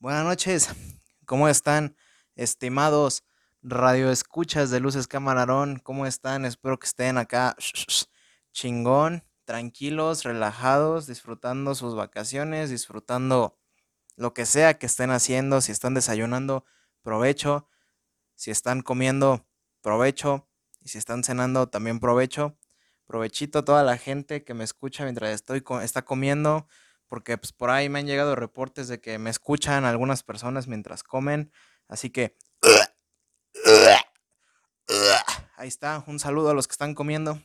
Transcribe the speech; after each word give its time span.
Buenas 0.00 0.24
noches. 0.24 0.68
¿Cómo 1.26 1.48
están, 1.48 1.96
estimados 2.34 3.24
radioescuchas 3.62 4.70
de 4.70 4.80
Luces 4.80 5.06
Camarón? 5.06 5.78
¿Cómo 5.78 6.06
están? 6.06 6.44
Espero 6.44 6.78
que 6.78 6.88
estén 6.88 7.16
acá 7.16 7.56
chingón, 8.52 9.22
tranquilos, 9.44 10.24
relajados, 10.24 11.06
disfrutando 11.06 11.76
sus 11.76 11.94
vacaciones, 11.94 12.70
disfrutando 12.70 13.56
lo 14.16 14.34
que 14.34 14.44
sea 14.44 14.76
que 14.76 14.86
estén 14.86 15.10
haciendo. 15.12 15.60
Si 15.60 15.70
están 15.70 15.94
desayunando, 15.94 16.64
provecho. 17.02 17.68
Si 18.34 18.50
están 18.50 18.82
comiendo, 18.82 19.46
provecho. 19.82 20.48
Y 20.80 20.88
si 20.88 20.98
están 20.98 21.22
cenando, 21.22 21.68
también 21.68 22.00
provecho. 22.00 22.58
Provechito 23.06 23.60
a 23.60 23.64
toda 23.64 23.84
la 23.84 23.98
gente 23.98 24.42
que 24.42 24.54
me 24.54 24.64
escucha 24.64 25.04
mientras 25.04 25.30
estoy 25.30 25.62
está 25.82 26.02
comiendo 26.02 26.66
porque 27.08 27.38
pues, 27.38 27.52
por 27.52 27.70
ahí 27.70 27.88
me 27.88 27.98
han 27.98 28.06
llegado 28.06 28.34
reportes 28.34 28.88
de 28.88 29.00
que 29.00 29.18
me 29.18 29.30
escuchan 29.30 29.84
algunas 29.84 30.22
personas 30.22 30.66
mientras 30.66 31.02
comen, 31.02 31.52
así 31.88 32.10
que 32.10 32.36
ahí 35.56 35.68
está, 35.68 36.04
un 36.06 36.18
saludo 36.18 36.50
a 36.50 36.54
los 36.54 36.66
que 36.66 36.72
están 36.72 36.94
comiendo, 36.94 37.40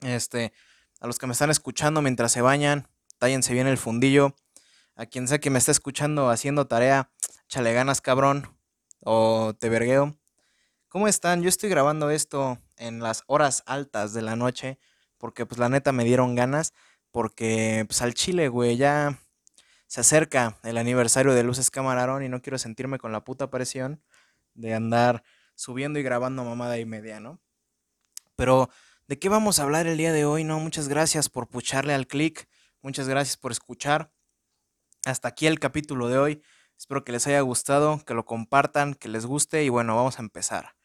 este, 0.00 0.52
a 1.00 1.06
los 1.06 1.18
que 1.18 1.26
me 1.26 1.32
están 1.32 1.50
escuchando 1.50 2.02
mientras 2.02 2.32
se 2.32 2.42
bañan, 2.42 2.88
tállense 3.18 3.52
bien 3.52 3.66
el 3.66 3.78
fundillo, 3.78 4.34
a 4.96 5.06
quien 5.06 5.28
sea 5.28 5.38
que 5.38 5.50
me 5.50 5.58
esté 5.58 5.72
escuchando 5.72 6.28
haciendo 6.30 6.66
tarea, 6.66 7.10
chale 7.48 7.72
ganas 7.72 8.00
cabrón, 8.00 8.58
o 9.00 9.54
te 9.58 9.68
vergueo. 9.68 10.16
¿Cómo 10.88 11.06
están? 11.06 11.42
Yo 11.42 11.48
estoy 11.48 11.68
grabando 11.68 12.10
esto 12.10 12.58
en 12.76 13.00
las 13.00 13.22
horas 13.26 13.62
altas 13.66 14.12
de 14.12 14.22
la 14.22 14.36
noche, 14.36 14.78
porque 15.18 15.46
pues 15.46 15.58
la 15.58 15.68
neta 15.68 15.92
me 15.92 16.04
dieron 16.04 16.34
ganas 16.34 16.72
porque 17.18 17.84
pues 17.88 18.00
al 18.00 18.14
Chile, 18.14 18.46
güey, 18.46 18.76
ya 18.76 19.18
se 19.88 20.02
acerca 20.02 20.56
el 20.62 20.78
aniversario 20.78 21.34
de 21.34 21.42
Luces 21.42 21.68
Camarón 21.68 22.22
y 22.22 22.28
no 22.28 22.40
quiero 22.42 22.58
sentirme 22.58 23.00
con 23.00 23.10
la 23.10 23.24
puta 23.24 23.50
presión 23.50 24.00
de 24.54 24.72
andar 24.72 25.24
subiendo 25.56 25.98
y 25.98 26.04
grabando 26.04 26.44
mamada 26.44 26.78
y 26.78 26.84
media, 26.84 27.18
¿no? 27.18 27.40
Pero, 28.36 28.70
¿de 29.08 29.18
qué 29.18 29.28
vamos 29.28 29.58
a 29.58 29.64
hablar 29.64 29.88
el 29.88 29.98
día 29.98 30.12
de 30.12 30.26
hoy? 30.26 30.44
No, 30.44 30.60
muchas 30.60 30.86
gracias 30.86 31.28
por 31.28 31.48
pucharle 31.48 31.92
al 31.92 32.06
clic, 32.06 32.48
muchas 32.82 33.08
gracias 33.08 33.36
por 33.36 33.50
escuchar. 33.50 34.12
Hasta 35.04 35.26
aquí 35.26 35.48
el 35.48 35.58
capítulo 35.58 36.06
de 36.06 36.18
hoy. 36.18 36.42
Espero 36.78 37.02
que 37.02 37.10
les 37.10 37.26
haya 37.26 37.40
gustado, 37.40 38.00
que 38.06 38.14
lo 38.14 38.26
compartan, 38.26 38.94
que 38.94 39.08
les 39.08 39.26
guste 39.26 39.64
y 39.64 39.70
bueno, 39.70 39.96
vamos 39.96 40.20
a 40.20 40.22
empezar. 40.22 40.76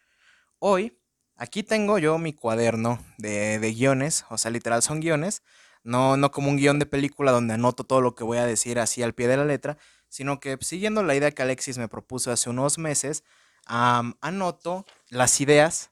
Hoy, 0.57 0.99
aquí 1.35 1.61
tengo 1.61 1.99
yo 1.99 2.17
mi 2.17 2.33
cuaderno 2.33 2.97
de, 3.19 3.59
de 3.59 3.71
guiones, 3.71 4.25
o 4.31 4.39
sea, 4.39 4.49
literal 4.49 4.81
son 4.81 4.99
guiones 4.99 5.43
no, 5.83 6.17
no 6.17 6.31
como 6.31 6.49
un 6.49 6.57
guion 6.57 6.79
de 6.79 6.85
película 6.85 7.31
donde 7.31 7.53
anoto 7.53 7.83
todo 7.83 8.01
lo 8.01 8.15
que 8.15 8.23
voy 8.23 8.37
a 8.37 8.45
decir 8.45 8.79
así 8.79 9.03
al 9.03 9.13
pie 9.13 9.27
de 9.27 9.37
la 9.37 9.45
letra, 9.45 9.77
sino 10.09 10.39
que 10.39 10.57
siguiendo 10.61 11.03
la 11.03 11.15
idea 11.15 11.31
que 11.31 11.41
Alexis 11.41 11.77
me 11.77 11.87
propuso 11.87 12.31
hace 12.31 12.49
unos 12.49 12.77
meses, 12.77 13.23
anoto 13.65 14.85
las 15.09 15.41
ideas 15.41 15.91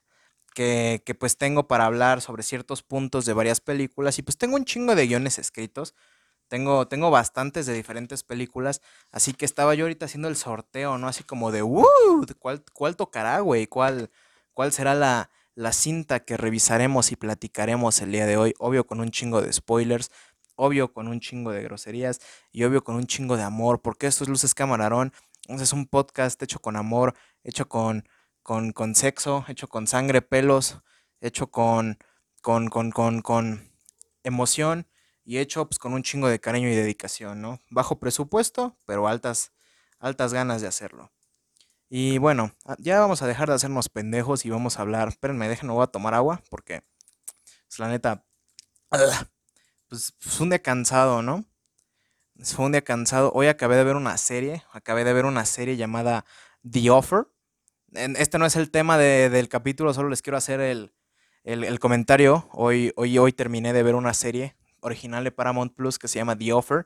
que, 0.54 1.02
que, 1.06 1.16
pues 1.16 1.38
tengo 1.38 1.68
para 1.68 1.86
hablar 1.86 2.22
sobre 2.22 2.44
ciertos 2.44 2.84
puntos 2.84 3.26
de 3.26 3.34
varias 3.34 3.62
películas 3.62 4.20
y 4.20 4.22
pues 4.22 4.38
tengo 4.38 4.56
un 4.56 4.66
chingo 4.66 4.96
de 4.96 5.08
guiones 5.08 5.40
escritos. 5.40 5.96
Tengo, 6.50 6.86
tengo 6.86 7.10
bastantes 7.10 7.66
de 7.66 7.74
diferentes 7.74 8.24
películas, 8.24 8.82
así 9.10 9.32
que 9.32 9.46
estaba 9.46 9.74
yo 9.74 9.86
ahorita 9.86 10.06
haciendo 10.06 10.28
el 10.28 10.36
sorteo, 10.36 10.98
¿no? 10.98 11.08
Así 11.08 11.24
como 11.24 11.50
de, 11.50 11.64
¡uh! 11.64 12.26
¿Cuál, 12.40 12.62
cuál 12.74 12.98
tocará, 12.98 13.40
güey? 13.40 13.68
¿Cuál, 13.68 14.12
¿Cuál 14.54 14.74
será 14.74 14.94
la, 14.94 15.30
la 15.62 15.74
cinta 15.74 16.22
que 16.22 16.38
revisaremos 16.38 17.12
y 17.12 17.16
platicaremos 17.16 18.02
el 18.02 18.12
día 18.12 18.26
de 18.26 18.36
hoy, 18.36 18.56
obvio 18.58 18.88
con 18.88 19.00
un 19.00 19.12
chingo 19.12 19.44
de 19.44 19.54
spoilers, 19.54 20.10
obvio 20.56 20.92
con 20.92 21.08
un 21.08 21.20
chingo 21.20 21.52
de 21.52 21.62
groserías 21.62 22.20
y 22.52 22.64
obvio 22.64 22.84
con 22.84 22.96
un 22.96 23.06
chingo 23.06 23.38
de 23.38 23.44
amor, 23.44 23.80
porque 23.82 24.08
esto 24.08 24.24
es 24.24 24.30
Luces 24.30 24.56
Camarón, 24.56 25.14
es 25.48 25.72
un 25.72 25.86
podcast 25.86 26.42
hecho 26.42 26.60
con 26.60 26.76
amor, 26.78 27.14
hecho 27.44 27.70
con, 27.70 28.10
con, 28.42 28.72
con 28.72 28.96
sexo, 28.96 29.46
hecho 29.48 29.68
con 29.68 29.86
sangre, 29.86 30.24
pelos, 30.24 30.80
hecho 31.20 31.52
con, 31.52 32.00
con, 32.42 32.70
con, 32.70 32.90
con, 32.90 33.22
con 33.22 33.70
emoción 34.24 34.88
y 35.24 35.38
hecho 35.38 35.68
pues, 35.68 35.78
con 35.78 35.94
un 35.94 36.02
chingo 36.02 36.28
de 36.28 36.40
cariño 36.40 36.70
y 36.70 36.76
dedicación, 36.76 37.40
¿no? 37.40 37.60
Bajo 37.70 38.00
presupuesto, 38.00 38.78
pero 38.86 39.08
altas, 39.08 39.52
altas 40.00 40.34
ganas 40.34 40.62
de 40.62 40.68
hacerlo. 40.68 41.12
Y 41.94 42.20
bueno, 42.20 42.54
ah, 42.64 42.78
ya 42.80 43.02
vamos 43.02 43.22
a 43.22 43.28
dejar 43.28 43.50
de 43.50 43.56
hacernos 43.56 43.90
pendejos 43.90 44.46
y 44.46 44.50
vamos 44.50 44.80
a 44.80 44.82
hablar. 44.82 45.10
Espérenme, 45.10 45.50
déjenme, 45.50 45.74
voy 45.74 45.84
a 45.84 45.88
tomar 45.88 46.14
agua 46.14 46.42
porque, 46.50 46.84
pues 47.68 47.80
la 47.80 47.90
neta, 47.90 48.24
pues 49.90 50.16
fue 50.22 50.46
un 50.46 50.52
día 50.52 50.60
cansado, 50.60 51.22
¿no? 51.22 51.44
Fue 52.42 52.64
un 52.64 52.72
día 52.72 52.82
cansado. 52.82 53.34
Hoy 53.34 53.48
acabé 53.48 53.76
de 53.76 53.84
ver 53.84 53.98
una 53.98 54.18
serie, 54.18 54.64
acabé 54.72 55.04
de 55.04 55.12
ver 55.12 55.26
una 55.26 55.44
serie 55.44 55.76
llamada 55.76 56.24
The 56.64 56.90
Offer. 56.92 57.28
Este 57.92 58.40
no 58.40 58.46
es 58.46 58.56
el 58.56 58.72
tema 58.72 58.98
del 58.98 59.50
capítulo, 59.50 59.94
solo 59.94 60.08
les 60.08 60.22
quiero 60.22 60.38
hacer 60.38 60.62
el, 60.62 61.80
comentario. 61.82 62.48
Hoy, 62.54 62.94
hoy, 62.96 63.18
hoy 63.18 63.34
terminé 63.34 63.74
de 63.74 63.84
ver 63.84 63.96
una 63.96 64.14
serie 64.14 64.56
original 64.80 65.26
de 65.26 65.32
Paramount 65.34 65.76
Plus 65.76 66.00
que 66.00 66.08
se 66.08 66.20
llama 66.20 66.38
The 66.38 66.54
Offer, 66.54 66.86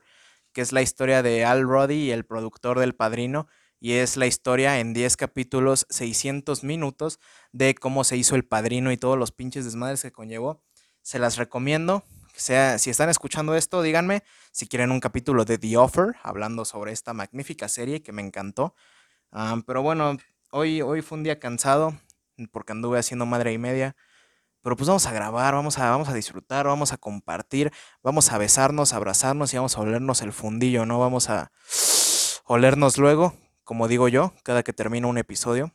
que 0.52 0.62
es 0.62 0.72
la 0.72 0.82
historia 0.82 1.22
de 1.22 1.44
Al 1.44 1.62
Roddy, 1.62 2.10
el 2.10 2.24
productor 2.24 2.80
del 2.80 2.96
Padrino 2.96 3.46
y 3.80 3.92
es 3.92 4.16
la 4.16 4.26
historia 4.26 4.80
en 4.80 4.94
10 4.94 5.16
capítulos, 5.16 5.86
600 5.90 6.64
minutos 6.64 7.20
de 7.52 7.74
cómo 7.74 8.04
se 8.04 8.16
hizo 8.16 8.34
el 8.34 8.44
padrino 8.44 8.90
y 8.90 8.96
todos 8.96 9.18
los 9.18 9.32
pinches 9.32 9.64
desmadres 9.64 10.02
que 10.02 10.12
conllevó. 10.12 10.62
Se 11.02 11.18
las 11.18 11.36
recomiendo. 11.36 12.04
Sea, 12.34 12.78
si 12.78 12.90
están 12.90 13.08
escuchando 13.08 13.54
esto, 13.54 13.82
díganme 13.82 14.22
si 14.52 14.66
quieren 14.66 14.90
un 14.90 15.00
capítulo 15.00 15.44
de 15.44 15.56
The 15.58 15.76
Offer, 15.76 16.16
hablando 16.22 16.64
sobre 16.64 16.92
esta 16.92 17.14
magnífica 17.14 17.68
serie 17.68 18.02
que 18.02 18.12
me 18.12 18.22
encantó. 18.22 18.74
pero 19.66 19.82
bueno, 19.82 20.16
hoy, 20.50 20.82
hoy 20.82 21.02
fue 21.02 21.18
un 21.18 21.24
día 21.24 21.38
cansado 21.38 21.94
porque 22.52 22.72
anduve 22.72 22.98
haciendo 22.98 23.26
madre 23.26 23.52
y 23.52 23.58
media. 23.58 23.96
Pero 24.62 24.76
pues 24.76 24.88
vamos 24.88 25.06
a 25.06 25.12
grabar, 25.12 25.54
vamos 25.54 25.78
a, 25.78 25.90
vamos 25.90 26.08
a 26.08 26.14
disfrutar, 26.14 26.66
vamos 26.66 26.92
a 26.92 26.96
compartir, 26.96 27.72
vamos 28.02 28.32
a 28.32 28.38
besarnos, 28.38 28.92
abrazarnos 28.92 29.54
y 29.54 29.56
vamos 29.56 29.76
a 29.76 29.80
olernos 29.80 30.22
el 30.22 30.32
fundillo, 30.32 30.84
¿no? 30.86 30.98
Vamos 30.98 31.30
a 31.30 31.52
olernos 32.44 32.98
luego 32.98 33.34
como 33.66 33.88
digo 33.88 34.06
yo, 34.06 34.32
cada 34.44 34.62
que 34.62 34.72
termino 34.72 35.08
un 35.08 35.18
episodio. 35.18 35.74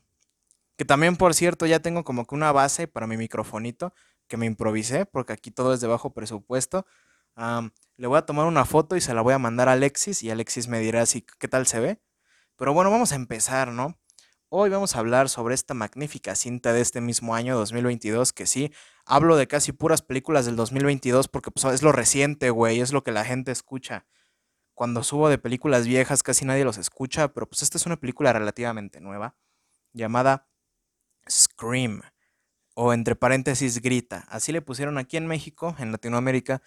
Que 0.77 0.85
también, 0.85 1.17
por 1.17 1.33
cierto, 1.35 1.65
ya 1.65 1.81
tengo 1.81 2.05
como 2.05 2.25
que 2.25 2.33
una 2.33 2.53
base 2.53 2.87
para 2.87 3.05
mi 3.05 3.17
microfonito 3.17 3.93
que 4.27 4.37
me 4.37 4.45
improvisé, 4.45 5.05
porque 5.05 5.33
aquí 5.33 5.51
todo 5.51 5.73
es 5.73 5.81
de 5.81 5.87
bajo 5.87 6.13
presupuesto. 6.13 6.87
le 7.97 8.07
voy 8.07 8.17
a 8.17 8.25
tomar 8.25 8.47
una 8.47 8.63
foto 8.63 8.95
y 8.95 9.01
se 9.01 9.13
la 9.13 9.21
voy 9.21 9.33
a 9.33 9.39
mandar 9.39 9.67
a 9.67 9.73
Alexis 9.73 10.23
y 10.23 10.31
Alexis 10.31 10.69
me 10.69 10.79
dirá 10.79 11.05
si 11.05 11.21
qué 11.21 11.49
tal 11.49 11.67
se 11.67 11.81
ve. 11.81 12.01
Pero 12.55 12.73
bueno, 12.73 12.89
vamos 12.91 13.11
a 13.11 13.15
empezar, 13.15 13.73
¿no? 13.73 13.99
Hoy 14.47 14.69
vamos 14.69 14.95
a 14.95 14.99
hablar 14.99 15.27
sobre 15.27 15.53
esta 15.53 15.73
magnífica 15.73 16.35
cinta 16.35 16.71
de 16.71 16.79
este 16.79 17.01
mismo 17.01 17.35
año 17.35 17.57
2022, 17.57 18.31
que 18.31 18.45
sí, 18.45 18.71
hablo 19.05 19.35
de 19.35 19.47
casi 19.47 19.73
puras 19.73 20.01
películas 20.01 20.45
del 20.45 20.55
2022 20.55 21.27
porque 21.27 21.51
pues, 21.51 21.65
es 21.73 21.83
lo 21.83 21.91
reciente, 21.91 22.51
güey, 22.51 22.79
es 22.79 22.93
lo 22.93 23.03
que 23.03 23.11
la 23.11 23.25
gente 23.25 23.51
escucha 23.51 24.05
cuando 24.81 25.03
subo 25.03 25.29
de 25.29 25.37
películas 25.37 25.85
viejas 25.85 26.23
casi 26.23 26.43
nadie 26.43 26.65
los 26.65 26.79
escucha, 26.79 27.27
pero 27.27 27.47
pues 27.47 27.61
esta 27.61 27.77
es 27.77 27.85
una 27.85 27.97
película 27.97 28.33
relativamente 28.33 28.99
nueva 28.99 29.35
llamada 29.93 30.47
Scream 31.29 32.01
o 32.73 32.91
entre 32.91 33.15
paréntesis 33.15 33.79
Grita. 33.79 34.25
Así 34.27 34.51
le 34.51 34.63
pusieron 34.63 34.97
aquí 34.97 35.17
en 35.17 35.27
México, 35.27 35.75
en 35.77 35.91
Latinoamérica. 35.91 36.63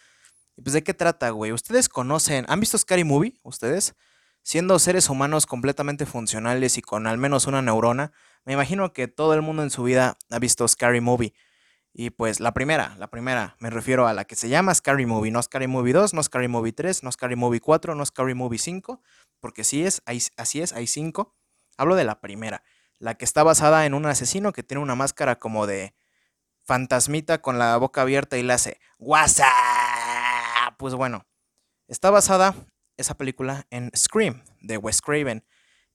Y 0.56 0.62
pues 0.62 0.74
de 0.74 0.84
qué 0.84 0.94
trata, 0.94 1.30
güey. 1.30 1.50
¿Ustedes 1.50 1.88
conocen, 1.88 2.44
han 2.46 2.60
visto 2.60 2.78
Scary 2.78 3.02
Movie? 3.02 3.40
¿Ustedes? 3.42 3.96
Siendo 4.44 4.78
seres 4.78 5.10
humanos 5.10 5.44
completamente 5.46 6.06
funcionales 6.06 6.78
y 6.78 6.82
con 6.82 7.08
al 7.08 7.18
menos 7.18 7.48
una 7.48 7.62
neurona, 7.62 8.12
me 8.44 8.52
imagino 8.52 8.92
que 8.92 9.08
todo 9.08 9.34
el 9.34 9.42
mundo 9.42 9.64
en 9.64 9.70
su 9.70 9.82
vida 9.82 10.18
ha 10.30 10.38
visto 10.38 10.68
Scary 10.68 11.00
Movie. 11.00 11.34
Y 11.96 12.10
pues 12.10 12.40
la 12.40 12.52
primera, 12.52 12.96
la 12.98 13.06
primera, 13.06 13.54
me 13.60 13.70
refiero 13.70 14.08
a 14.08 14.12
la 14.12 14.24
que 14.24 14.34
se 14.34 14.48
llama 14.48 14.74
Scary 14.74 15.06
Movie, 15.06 15.30
no 15.30 15.40
Scary 15.40 15.68
Movie 15.68 15.92
2, 15.92 16.12
no 16.12 16.24
Scary 16.24 16.48
Movie 16.48 16.72
3, 16.72 17.04
no 17.04 17.12
Scary 17.12 17.36
Movie 17.36 17.60
4, 17.60 17.94
no 17.94 18.04
Scary 18.04 18.34
Movie 18.34 18.58
5, 18.58 19.00
porque 19.38 19.62
sí 19.62 19.84
es, 19.84 20.02
así 20.36 20.60
es, 20.60 20.72
hay 20.72 20.88
5. 20.88 21.32
Hablo 21.76 21.94
de 21.94 22.02
la 22.02 22.20
primera, 22.20 22.64
la 22.98 23.14
que 23.14 23.24
está 23.24 23.44
basada 23.44 23.86
en 23.86 23.94
un 23.94 24.06
asesino 24.06 24.52
que 24.52 24.64
tiene 24.64 24.82
una 24.82 24.96
máscara 24.96 25.38
como 25.38 25.68
de 25.68 25.94
fantasmita 26.64 27.40
con 27.40 27.60
la 27.60 27.76
boca 27.76 28.02
abierta 28.02 28.36
y 28.38 28.42
le 28.42 28.54
hace 28.54 28.80
WhatsApp. 28.98 29.46
Pues 30.78 30.96
bueno, 30.96 31.24
está 31.86 32.10
basada 32.10 32.56
esa 32.96 33.16
película 33.16 33.68
en 33.70 33.92
Scream 33.94 34.42
de 34.60 34.78
Wes 34.78 35.00
Craven. 35.00 35.44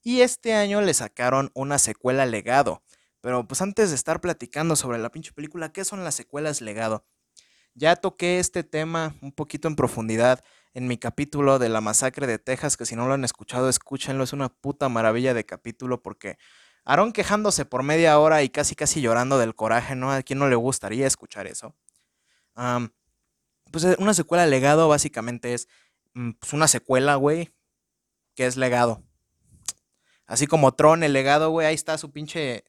Y 0.02 0.22
este 0.22 0.54
año 0.54 0.80
le 0.80 0.94
sacaron 0.94 1.52
una 1.54 1.78
secuela 1.78 2.25
legado 2.25 2.84
pero 3.21 3.48
pues 3.48 3.62
antes 3.62 3.89
de 3.89 3.95
estar 3.95 4.21
platicando 4.21 4.75
sobre 4.75 4.98
la 4.98 5.12
pinche 5.12 5.33
película, 5.33 5.71
¿qué 5.71 5.83
son 5.86 6.04
las 6.04 6.16
secuelas 6.16 6.62
legado? 6.62 7.06
Ya 7.74 7.95
toqué 7.95 8.39
este 8.39 8.63
tema 8.63 9.16
un 9.21 9.31
poquito 9.31 9.68
en 9.68 9.75
profundidad 9.75 10.44
en 10.74 10.88
mi 10.88 10.98
capítulo 10.98 11.60
de 11.60 11.69
la 11.69 11.81
masacre 11.81 12.27
de 12.27 12.39
Texas, 12.39 12.77
que 12.77 12.86
si 12.86 12.95
no 12.95 13.07
lo 13.07 13.13
han 13.13 13.25
escuchado, 13.25 13.69
escúchenlo, 13.69 14.24
es 14.24 14.33
una 14.33 14.50
puta 14.50 14.89
maravilla 14.89 15.33
de 15.33 15.45
capítulo 15.45 16.01
porque 16.01 16.38
Aaron 16.86 17.12
quejándose 17.12 17.66
por 17.66 17.83
media 17.83 18.18
hora 18.19 18.44
y 18.44 18.50
casi 18.50 18.75
casi 18.75 19.01
llorando 19.01 19.38
del 19.38 19.56
coraje, 19.56 19.95
¿no? 19.95 20.12
¿A 20.12 20.24
quién 20.24 20.39
no 20.39 20.48
le 20.50 20.56
gustaría 20.56 21.07
escuchar 21.07 21.48
eso? 21.48 21.75
pues 23.71 23.86
eh, 23.86 23.95
una 24.00 24.13
secuela 24.13 24.45
legado 24.45 24.89
básicamente 24.89 25.54
es 25.54 25.69
mm, 26.13 26.31
pues, 26.31 26.51
una 26.51 26.68
secuela, 26.68 27.16
güey, 27.16 27.54
que 28.36 28.45
es 28.45 28.57
legado. 28.57 29.01
Así 30.25 30.45
como 30.45 30.74
Tron, 30.74 31.04
el 31.04 31.13
legado, 31.13 31.51
güey, 31.51 31.68
ahí 31.68 31.75
está 31.75 31.98
su 31.98 32.12
pinche... 32.12 32.66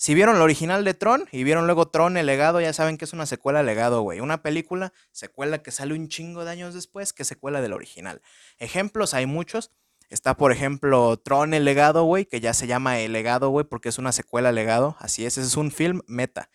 Si 0.00 0.14
vieron 0.14 0.38
la 0.38 0.44
original 0.44 0.82
de 0.82 0.94
Tron 0.94 1.28
y 1.30 1.44
vieron 1.44 1.66
luego 1.66 1.88
Tron, 1.88 2.16
el 2.16 2.24
legado, 2.24 2.58
ya 2.58 2.72
saben 2.72 2.96
que 2.96 3.04
es 3.04 3.12
una 3.12 3.26
secuela 3.26 3.62
legado, 3.62 4.00
güey. 4.00 4.20
Una 4.20 4.42
película, 4.42 4.94
secuela 5.12 5.62
que 5.62 5.72
sale 5.72 5.92
un 5.92 6.08
chingo 6.08 6.42
de 6.42 6.50
años 6.50 6.72
después 6.72 7.12
que 7.12 7.22
secuela 7.22 7.60
del 7.60 7.74
original. 7.74 8.22
Ejemplos 8.56 9.12
hay 9.12 9.26
muchos. 9.26 9.72
Está, 10.08 10.38
por 10.38 10.52
ejemplo, 10.52 11.18
Tron, 11.18 11.52
el 11.52 11.66
legado, 11.66 12.04
güey, 12.04 12.24
que 12.24 12.40
ya 12.40 12.54
se 12.54 12.66
llama 12.66 12.98
El 12.98 13.12
legado, 13.12 13.50
güey, 13.50 13.66
porque 13.66 13.90
es 13.90 13.98
una 13.98 14.12
secuela 14.12 14.52
legado. 14.52 14.96
Así 15.00 15.26
es, 15.26 15.36
es 15.36 15.58
un 15.58 15.70
film 15.70 16.00
meta. 16.06 16.48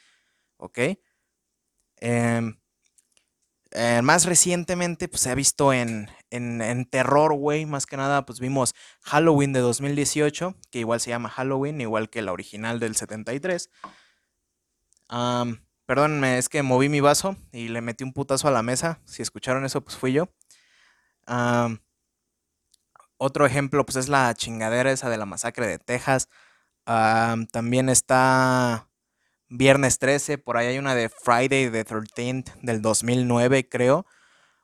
¿Ok? 0.57 0.79
Eh, 2.01 2.41
eh, 3.77 4.01
más 4.01 4.25
recientemente, 4.25 5.09
pues 5.09 5.21
se 5.23 5.29
ha 5.29 5.35
visto 5.35 5.73
en, 5.73 6.09
en, 6.29 6.85
terror, 6.85 7.33
güey. 7.33 7.65
Más 7.65 7.85
que 7.85 7.97
nada, 7.97 8.25
pues 8.25 8.39
vimos 8.39 8.73
Halloween 9.01 9.51
de 9.51 9.59
2018, 9.59 10.55
que 10.71 10.79
igual 10.79 11.01
se 11.01 11.09
llama 11.09 11.27
Halloween, 11.29 11.81
igual 11.81 12.09
que 12.09 12.21
la 12.21 12.31
original 12.31 12.79
del 12.79 12.95
73. 12.95 13.69
Um, 15.09 15.57
perdónenme, 15.85 16.37
es 16.37 16.47
que 16.47 16.63
moví 16.63 16.87
mi 16.87 17.01
vaso 17.01 17.35
y 17.51 17.67
le 17.67 17.81
metí 17.81 18.05
un 18.05 18.13
putazo 18.13 18.47
a 18.47 18.51
la 18.51 18.63
mesa. 18.63 19.01
Si 19.05 19.21
escucharon 19.21 19.65
eso, 19.65 19.81
pues 19.81 19.97
fui 19.97 20.13
yo. 20.13 20.29
otro 23.17 23.45
ejemplo, 23.45 23.85
pues 23.85 23.97
es 23.97 24.07
la 24.07 24.33
chingadera 24.35 24.91
esa 24.91 25.09
de 25.09 25.17
la 25.17 25.25
masacre 25.25 25.67
de 25.67 25.79
Texas. 25.79 26.29
también 26.85 27.89
está 27.89 28.89
Viernes 29.49 29.99
13, 29.99 30.37
por 30.39 30.57
ahí 30.57 30.67
hay 30.67 30.77
una 30.79 30.95
de 30.95 31.09
Friday 31.09 31.69
the 31.69 31.85
13th 31.85 32.53
del 32.61 32.81
2009, 32.81 33.69
creo. 33.69 34.05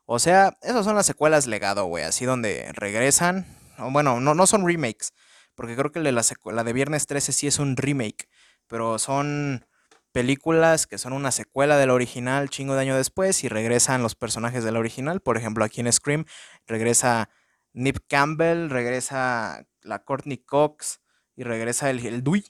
O 0.06 0.20
sea, 0.20 0.58
esas 0.62 0.86
son 0.86 0.96
las 0.96 1.06
secuelas 1.06 1.48
legado, 1.48 1.86
güey, 1.86 2.04
así 2.04 2.26
donde 2.26 2.72
regresan. 2.74 3.46
Bueno, 3.78 4.20
no, 4.20 4.34
no 4.34 4.48
son 4.48 4.66
remakes, 4.66 5.14
porque 5.56 5.76
creo 5.76 5.92
que 5.92 6.00
la, 6.00 6.64
de 6.64 6.74
Viernes 6.74 7.08
13 7.08 7.32
sí 7.32 7.48
es 7.48 7.60
un 7.60 7.78
remake, 7.78 8.28
pero 8.68 8.98
son 9.00 9.66
películas 10.12 10.88
que 10.88 10.98
son 10.98 11.14
una 11.14 11.32
secuela 11.32 11.78
de 11.78 11.88
la 11.88 11.94
original 11.94 12.50
chingo 12.50 12.74
de 12.74 12.82
año 12.82 12.98
después 12.98 13.44
y 13.44 13.48
regresan 13.48 14.04
los 14.04 14.16
personajes 14.16 14.64
de 14.64 14.72
la 14.72 14.80
original. 14.80 15.22
Por 15.22 15.38
ejemplo, 15.38 15.64
aquí 15.64 15.82
en 15.82 15.92
Scream 15.92 16.26
regresa 16.66 17.30
Nip 17.74 18.00
Campbell, 18.10 18.70
regresa 18.70 19.66
la 19.82 20.04
Courtney 20.04 20.38
Cox 20.38 21.00
y 21.36 21.44
regresa 21.44 21.90
el, 21.90 22.06
el 22.06 22.24
Dewey. 22.24 22.44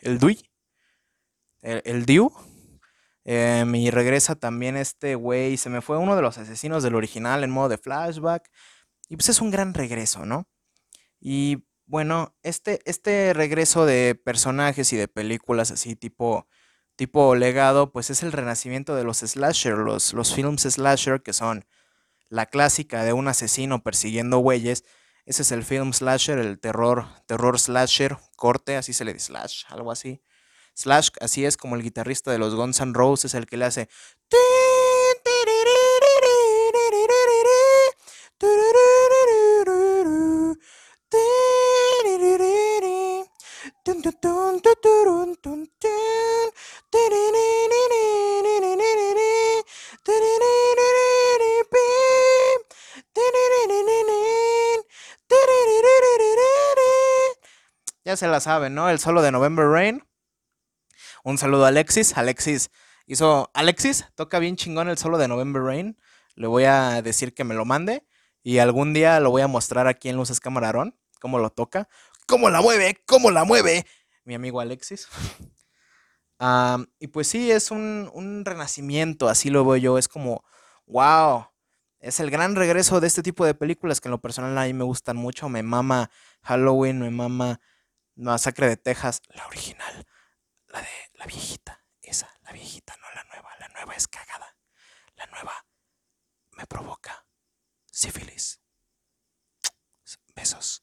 El 0.00 0.18
Dewey 0.18 0.51
el, 1.62 1.82
el 1.84 2.06
Dew. 2.06 2.32
Em, 3.24 3.74
y 3.76 3.90
regresa 3.90 4.34
también 4.34 4.76
este 4.76 5.14
güey. 5.14 5.56
Se 5.56 5.70
me 5.70 5.80
fue 5.80 5.98
uno 5.98 6.16
de 6.16 6.22
los 6.22 6.38
asesinos 6.38 6.82
del 6.82 6.94
original 6.94 7.44
en 7.44 7.50
modo 7.50 7.68
de 7.68 7.78
flashback. 7.78 8.50
Y 9.08 9.16
pues 9.16 9.28
es 9.28 9.40
un 9.40 9.50
gran 9.50 9.74
regreso, 9.74 10.26
¿no? 10.26 10.48
Y 11.20 11.64
bueno, 11.86 12.36
este, 12.42 12.80
este 12.86 13.32
regreso 13.34 13.86
de 13.86 14.14
personajes 14.14 14.92
y 14.92 14.96
de 14.96 15.08
películas 15.08 15.70
así 15.70 15.96
tipo, 15.96 16.48
tipo 16.96 17.34
legado, 17.34 17.92
pues 17.92 18.10
es 18.10 18.22
el 18.22 18.32
renacimiento 18.32 18.94
de 18.96 19.04
los 19.04 19.18
slasher, 19.18 19.76
los, 19.78 20.14
los 20.14 20.34
films 20.34 20.62
slasher 20.62 21.22
que 21.22 21.32
son 21.32 21.66
la 22.28 22.46
clásica 22.46 23.04
de 23.04 23.12
un 23.12 23.28
asesino 23.28 23.82
persiguiendo 23.82 24.38
güeyes. 24.38 24.84
Ese 25.26 25.42
es 25.42 25.52
el 25.52 25.64
film 25.64 25.92
slasher, 25.92 26.38
el 26.38 26.58
terror, 26.58 27.06
terror 27.26 27.60
slasher, 27.60 28.16
corte, 28.36 28.76
así 28.76 28.92
se 28.92 29.04
le 29.04 29.12
dice 29.12 29.26
slash, 29.26 29.64
algo 29.68 29.92
así. 29.92 30.22
Slash, 30.74 31.10
así 31.20 31.44
es 31.44 31.56
como 31.56 31.76
el 31.76 31.82
guitarrista 31.82 32.30
de 32.30 32.38
los 32.38 32.54
Guns 32.54 32.80
N' 32.80 32.94
Roses, 32.94 33.34
el 33.34 33.46
que 33.46 33.56
le 33.56 33.64
hace. 33.66 33.88
Ya 58.04 58.16
se 58.16 58.26
la 58.26 58.40
saben, 58.40 58.74
¿no? 58.74 58.90
El 58.90 58.98
solo 58.98 59.22
de 59.22 59.30
November 59.30 59.66
Rain. 59.66 60.02
Un 61.22 61.38
saludo 61.38 61.64
a 61.64 61.68
Alexis. 61.68 62.16
Alexis 62.16 62.70
hizo. 63.06 63.50
Alexis 63.54 64.06
toca 64.14 64.38
bien 64.38 64.56
chingón 64.56 64.88
el 64.88 64.98
solo 64.98 65.18
de 65.18 65.28
November 65.28 65.62
Rain. 65.62 65.98
Le 66.34 66.46
voy 66.46 66.64
a 66.64 67.02
decir 67.02 67.34
que 67.34 67.44
me 67.44 67.54
lo 67.54 67.64
mande. 67.64 68.06
Y 68.42 68.58
algún 68.58 68.92
día 68.92 69.20
lo 69.20 69.30
voy 69.30 69.42
a 69.42 69.46
mostrar 69.48 69.86
aquí 69.86 70.08
en 70.08 70.16
Luces 70.16 70.40
Camarón. 70.40 70.98
Cómo 71.20 71.38
lo 71.38 71.50
toca. 71.50 71.88
Cómo 72.26 72.50
la 72.50 72.60
mueve. 72.60 73.02
Cómo 73.06 73.30
la 73.30 73.44
mueve. 73.44 73.86
Mi 74.24 74.34
amigo 74.34 74.60
Alexis. 74.60 75.08
y 76.98 77.06
pues 77.06 77.28
sí, 77.28 77.52
es 77.52 77.70
un, 77.70 78.10
un 78.12 78.44
renacimiento. 78.44 79.28
Así 79.28 79.50
lo 79.50 79.64
veo 79.64 79.76
yo. 79.76 79.98
Es 79.98 80.08
como. 80.08 80.44
¡Wow! 80.86 81.46
Es 82.00 82.18
el 82.18 82.30
gran 82.30 82.56
regreso 82.56 83.00
de 83.00 83.06
este 83.06 83.22
tipo 83.22 83.46
de 83.46 83.54
películas 83.54 84.00
que 84.00 84.08
en 84.08 84.12
lo 84.12 84.20
personal 84.20 84.58
a 84.58 84.64
mí 84.64 84.72
me 84.72 84.82
gustan 84.82 85.16
mucho. 85.16 85.48
Me 85.48 85.62
mama 85.62 86.10
Halloween, 86.42 86.98
me 86.98 87.10
mama 87.10 87.60
Masacre 88.16 88.68
de 88.68 88.76
Texas, 88.76 89.22
la 89.28 89.46
original. 89.46 90.06
La 90.72 90.80
de 90.80 90.88
la 91.14 91.26
viejita, 91.26 91.84
esa, 92.00 92.28
la 92.42 92.52
viejita, 92.52 92.96
no 92.96 93.06
la 93.14 93.24
nueva. 93.24 93.50
La 93.60 93.68
nueva 93.68 93.94
es 93.94 94.08
cagada. 94.08 94.56
La 95.16 95.26
nueva 95.26 95.66
me 96.52 96.66
provoca 96.66 97.26
sífilis. 97.90 98.60
Besos. 100.34 100.82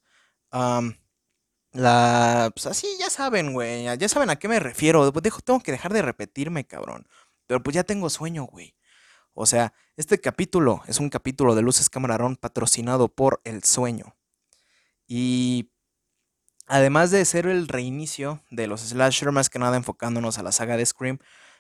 la. 1.72 2.52
Pues 2.54 2.66
así, 2.68 2.88
ya 3.00 3.10
saben, 3.10 3.54
güey. 3.54 3.86
Ya 3.98 4.10
saben 4.10 4.30
a 4.30 4.38
qué 4.38 4.48
me 4.48 4.60
refiero. 4.60 5.12
tengo 5.12 5.60
que 5.60 5.72
dejar 5.72 5.92
de 5.92 6.04
repetirme, 6.04 6.66
cabrón. 6.66 7.08
Pero 7.48 7.64
pues 7.64 7.76
ya 7.76 7.84
tengo 7.84 8.10
sueño, 8.12 8.44
güey. 8.44 8.76
O 9.34 9.46
sea, 9.46 9.74
este 9.98 10.22
capítulo 10.22 10.84
es 10.88 11.00
un 11.00 11.10
capítulo 11.10 11.56
de 11.56 11.64
Luces 11.64 11.90
Camarón 11.90 12.36
patrocinado 12.36 13.08
por 13.08 13.42
El 13.44 13.64
Sueño. 13.64 14.16
Y 15.08 15.72
además 16.70 17.10
de 17.12 17.26
ser 17.26 17.48
el 17.48 17.68
reinicio 17.68 18.44
de 18.52 18.68
los 18.68 18.82
slasher, 18.82 19.32
más 19.32 19.50
que 19.50 19.60
nada 19.60 19.76
enfocándonos 19.76 20.38
a 20.38 20.44
la 20.44 20.52
saga 20.52 20.78
de 20.78 20.86
Scream, 20.86 21.18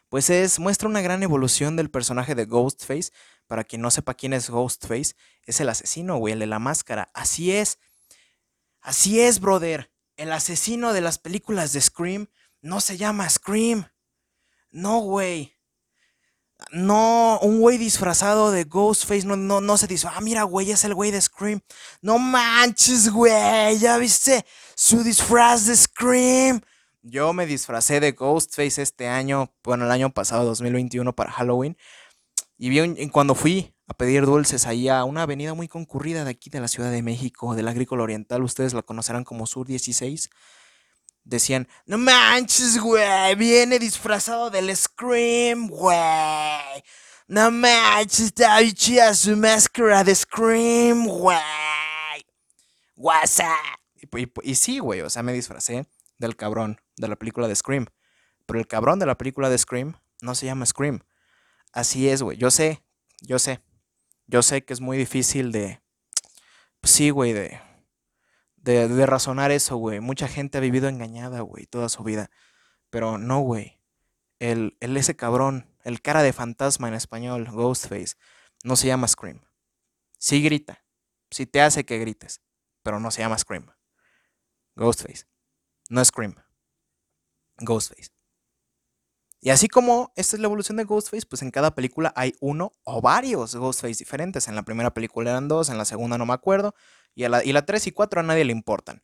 pues 0.07 0.29
es, 0.29 0.59
muestra 0.59 0.87
una 0.87 1.01
gran 1.01 1.21
evolución 1.23 1.75
del 1.75 1.89
personaje 1.89 2.35
de 2.35 2.45
Ghostface. 2.45 3.11
Para 3.47 3.63
quien 3.63 3.81
no 3.81 3.89
sepa 3.89 4.13
quién 4.13 4.33
es 4.33 4.49
Ghostface, 4.49 5.15
es 5.43 5.59
el 5.59 5.69
asesino, 5.69 6.17
güey, 6.17 6.33
el 6.33 6.39
de 6.39 6.45
la 6.45 6.59
máscara. 6.59 7.09
Así 7.15 7.51
es. 7.51 7.79
Así 8.81 9.19
es, 9.19 9.39
brother. 9.39 9.91
El 10.15 10.31
asesino 10.31 10.93
de 10.93 11.01
las 11.01 11.17
películas 11.17 11.73
de 11.73 11.81
Scream 11.81 12.27
no 12.61 12.79
se 12.79 12.97
llama 12.97 13.29
Scream. 13.29 13.87
No, 14.69 14.99
güey. 14.99 15.55
No, 16.71 17.39
un 17.41 17.61
güey 17.61 17.77
disfrazado 17.77 18.51
de 18.51 18.65
Ghostface 18.65 19.25
no, 19.25 19.37
no, 19.37 19.61
no 19.61 19.77
se 19.77 19.87
dice, 19.87 20.07
ah, 20.11 20.21
mira, 20.21 20.43
güey, 20.43 20.69
es 20.71 20.83
el 20.83 20.93
güey 20.93 21.09
de 21.09 21.21
Scream. 21.21 21.61
No 22.01 22.19
manches, 22.19 23.09
güey, 23.09 23.79
ya 23.79 23.97
viste 23.97 24.45
su 24.79 25.03
disfraz 25.03 25.65
de 25.65 25.75
Scream. 25.75 26.61
Yo 27.01 27.33
me 27.33 27.45
disfracé 27.45 27.99
de 27.99 28.13
Ghostface 28.13 28.81
este 28.81 29.09
año, 29.09 29.53
bueno, 29.61 29.83
el 29.83 29.91
año 29.91 30.09
pasado, 30.09 30.45
2021, 30.45 31.13
para 31.13 31.33
Halloween. 31.33 31.75
Y 32.57 32.69
vi 32.69 33.09
cuando 33.09 33.35
fui 33.35 33.75
a 33.87 33.93
pedir 33.93 34.25
dulces 34.25 34.65
ahí 34.65 34.87
a 34.87 35.03
una 35.03 35.23
avenida 35.23 35.53
muy 35.53 35.67
concurrida 35.67 36.23
de 36.23 36.31
aquí 36.31 36.49
de 36.49 36.61
la 36.61 36.69
Ciudad 36.69 36.91
de 36.91 37.01
México, 37.01 37.55
del 37.55 37.67
Agrícola 37.67 38.03
Oriental, 38.03 38.41
ustedes 38.41 38.73
la 38.73 38.81
conocerán 38.81 39.25
como 39.25 39.47
Sur 39.47 39.67
16 39.67 40.29
decían, 41.25 41.67
no 41.85 41.97
manches, 41.97 42.79
güey, 42.79 43.35
viene 43.35 43.79
disfrazado 43.79 44.49
del 44.49 44.73
Scream, 44.75 45.67
güey. 45.67 45.97
No 47.27 47.51
manches, 47.51 48.27
está 48.27 48.59
chida 48.73 49.13
su 49.13 49.35
máscara 49.35 50.05
de 50.05 50.15
Scream, 50.15 51.05
güey. 51.05 51.37
WhatsApp. 52.95 53.78
Y, 54.43 54.55
sí, 54.55 54.79
güey, 54.79 55.01
o 55.01 55.09
sea, 55.09 55.23
me 55.23 55.33
disfracé 55.33 55.87
del 56.17 56.35
cabrón 56.35 56.81
de 56.97 57.07
la 57.07 57.15
película 57.15 57.47
de 57.47 57.55
Scream. 57.55 57.87
Pero 58.45 58.59
el 58.59 58.67
cabrón 58.67 58.99
de 58.99 59.05
la 59.05 59.17
película 59.17 59.49
de 59.49 59.57
Scream 59.57 59.95
no 60.21 60.35
se 60.35 60.45
llama 60.45 60.65
Scream. 60.65 61.01
Así 61.71 62.09
es, 62.09 62.21
güey. 62.21 62.37
Yo 62.37 62.51
sé, 62.51 62.83
yo 63.21 63.39
sé. 63.39 63.61
Yo 64.27 64.41
sé 64.41 64.63
que 64.63 64.73
es 64.73 64.81
muy 64.81 64.97
difícil 64.97 65.51
de... 65.51 65.81
Pues 66.81 66.93
sí, 66.93 67.09
güey, 67.09 67.33
de 67.33 67.59
de, 68.61 69.05
razonar 69.05 69.51
eso, 69.51 69.77
güey. 69.77 69.99
Mucha 69.99 70.27
gente 70.27 70.57
ha 70.57 70.61
vivido 70.61 70.87
engañada, 70.87 71.41
güey, 71.41 71.65
toda 71.65 71.89
su 71.89 72.03
vida. 72.03 72.29
Pero 72.89 73.17
no, 73.17 73.39
güey. 73.39 73.79
El, 74.39 74.77
el, 74.79 74.95
ese 74.97 75.15
cabrón, 75.15 75.67
el 75.83 76.01
cara 76.01 76.23
de 76.23 76.33
fantasma 76.33 76.87
en 76.87 76.93
español, 76.93 77.49
Ghostface, 77.51 78.15
no 78.63 78.75
se 78.75 78.87
llama 78.87 79.07
Scream. 79.07 79.41
Sí 80.17 80.41
grita. 80.41 80.83
Sí 81.29 81.45
te 81.45 81.61
hace 81.61 81.85
que 81.85 81.99
grites. 81.99 82.41
Pero 82.83 82.99
no 82.99 83.11
se 83.11 83.21
llama 83.21 83.37
Scream. 83.37 83.71
Ghostface. 84.79 85.25
No 85.89 86.03
Scream. 86.03 86.35
Ghostface. 87.59 88.11
Y 89.41 89.51
así 89.51 89.67
como 89.67 90.11
esta 90.15 90.35
es 90.35 90.41
la 90.41 90.47
evolución 90.47 90.77
de 90.77 90.83
Ghostface, 90.85 91.25
pues 91.25 91.41
en 91.41 91.51
cada 91.51 91.75
película 91.75 92.11
hay 92.15 92.33
uno 92.39 92.71
o 92.83 93.01
varios 93.01 93.55
Ghostface 93.55 93.99
diferentes. 93.99 94.47
En 94.47 94.55
la 94.55 94.63
primera 94.63 94.93
película 94.93 95.31
eran 95.31 95.47
dos, 95.47 95.69
en 95.69 95.77
la 95.77 95.85
segunda 95.85 96.17
no 96.17 96.25
me 96.25 96.33
acuerdo. 96.33 96.75
Y, 97.13 97.27
la, 97.27 97.43
y 97.43 97.53
la 97.53 97.65
3 97.65 97.87
y 97.87 97.91
4 97.91 98.21
a 98.21 98.23
nadie 98.23 98.45
le 98.45 98.53
importan. 98.53 99.01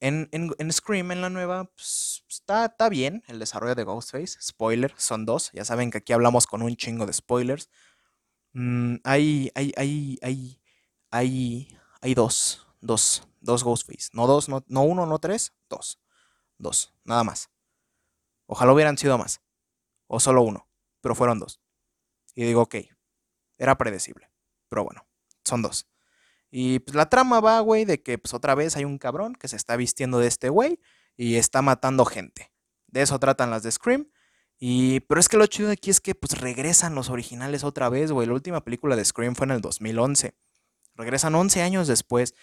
En, 0.00 0.28
en, 0.32 0.72
Scream, 0.72 1.12
en 1.12 1.22
la 1.22 1.30
nueva, 1.30 1.64
pues, 1.64 2.24
está, 2.28 2.66
está, 2.66 2.88
bien 2.90 3.22
el 3.26 3.38
desarrollo 3.38 3.74
de 3.74 3.84
Ghostface. 3.84 4.38
Spoiler, 4.40 4.92
son 4.96 5.24
dos. 5.24 5.50
Ya 5.52 5.64
saben 5.64 5.90
que 5.90 5.98
aquí 5.98 6.12
hablamos 6.12 6.46
con 6.46 6.62
un 6.62 6.76
chingo 6.76 7.06
de 7.06 7.12
spoilers. 7.12 7.70
Mm, 8.52 8.96
hay, 9.04 9.50
hay, 9.54 9.72
hay, 9.76 10.18
hay, 10.22 10.60
hay, 11.10 11.78
hay 12.02 12.14
dos, 12.14 12.66
dos, 12.80 13.26
dos 13.44 13.62
Ghostface. 13.62 14.10
No 14.12 14.26
dos, 14.26 14.48
no, 14.48 14.64
no 14.66 14.82
uno, 14.82 15.06
no 15.06 15.18
tres, 15.18 15.52
dos. 15.68 16.00
Dos, 16.58 16.94
nada 17.04 17.24
más. 17.24 17.50
Ojalá 18.46 18.72
hubieran 18.72 18.98
sido 18.98 19.16
más. 19.18 19.40
O 20.06 20.20
solo 20.20 20.42
uno. 20.42 20.68
Pero 21.00 21.14
fueron 21.14 21.38
dos. 21.38 21.60
Y 22.34 22.44
digo, 22.44 22.62
ok. 22.62 22.76
Era 23.58 23.76
predecible. 23.76 24.30
Pero 24.68 24.84
bueno, 24.84 25.06
son 25.44 25.62
dos. 25.62 25.86
Y 26.50 26.80
pues 26.80 26.94
la 26.94 27.08
trama 27.08 27.40
va, 27.40 27.60
güey, 27.60 27.84
de 27.84 28.02
que 28.02 28.18
pues 28.18 28.34
otra 28.34 28.54
vez 28.54 28.76
hay 28.76 28.84
un 28.84 28.98
cabrón 28.98 29.34
que 29.34 29.48
se 29.48 29.56
está 29.56 29.76
vistiendo 29.76 30.18
de 30.18 30.28
este 30.28 30.48
güey 30.48 30.80
y 31.16 31.36
está 31.36 31.62
matando 31.62 32.04
gente. 32.04 32.52
De 32.86 33.02
eso 33.02 33.18
tratan 33.18 33.50
las 33.50 33.62
de 33.62 33.72
Scream. 33.72 34.08
Y, 34.58 35.00
pero 35.00 35.20
es 35.20 35.28
que 35.28 35.36
lo 35.36 35.46
chido 35.46 35.68
de 35.68 35.74
aquí 35.74 35.90
es 35.90 36.00
que 36.00 36.14
pues 36.14 36.40
regresan 36.40 36.94
los 36.94 37.10
originales 37.10 37.64
otra 37.64 37.88
vez, 37.88 38.12
güey. 38.12 38.26
La 38.26 38.34
última 38.34 38.62
película 38.62 38.94
de 38.96 39.04
Scream 39.04 39.34
fue 39.34 39.46
en 39.46 39.50
el 39.50 39.60
2011. 39.60 40.34
Regresan 40.94 41.34
11 41.34 41.62
años 41.62 41.88
después. 41.88 42.34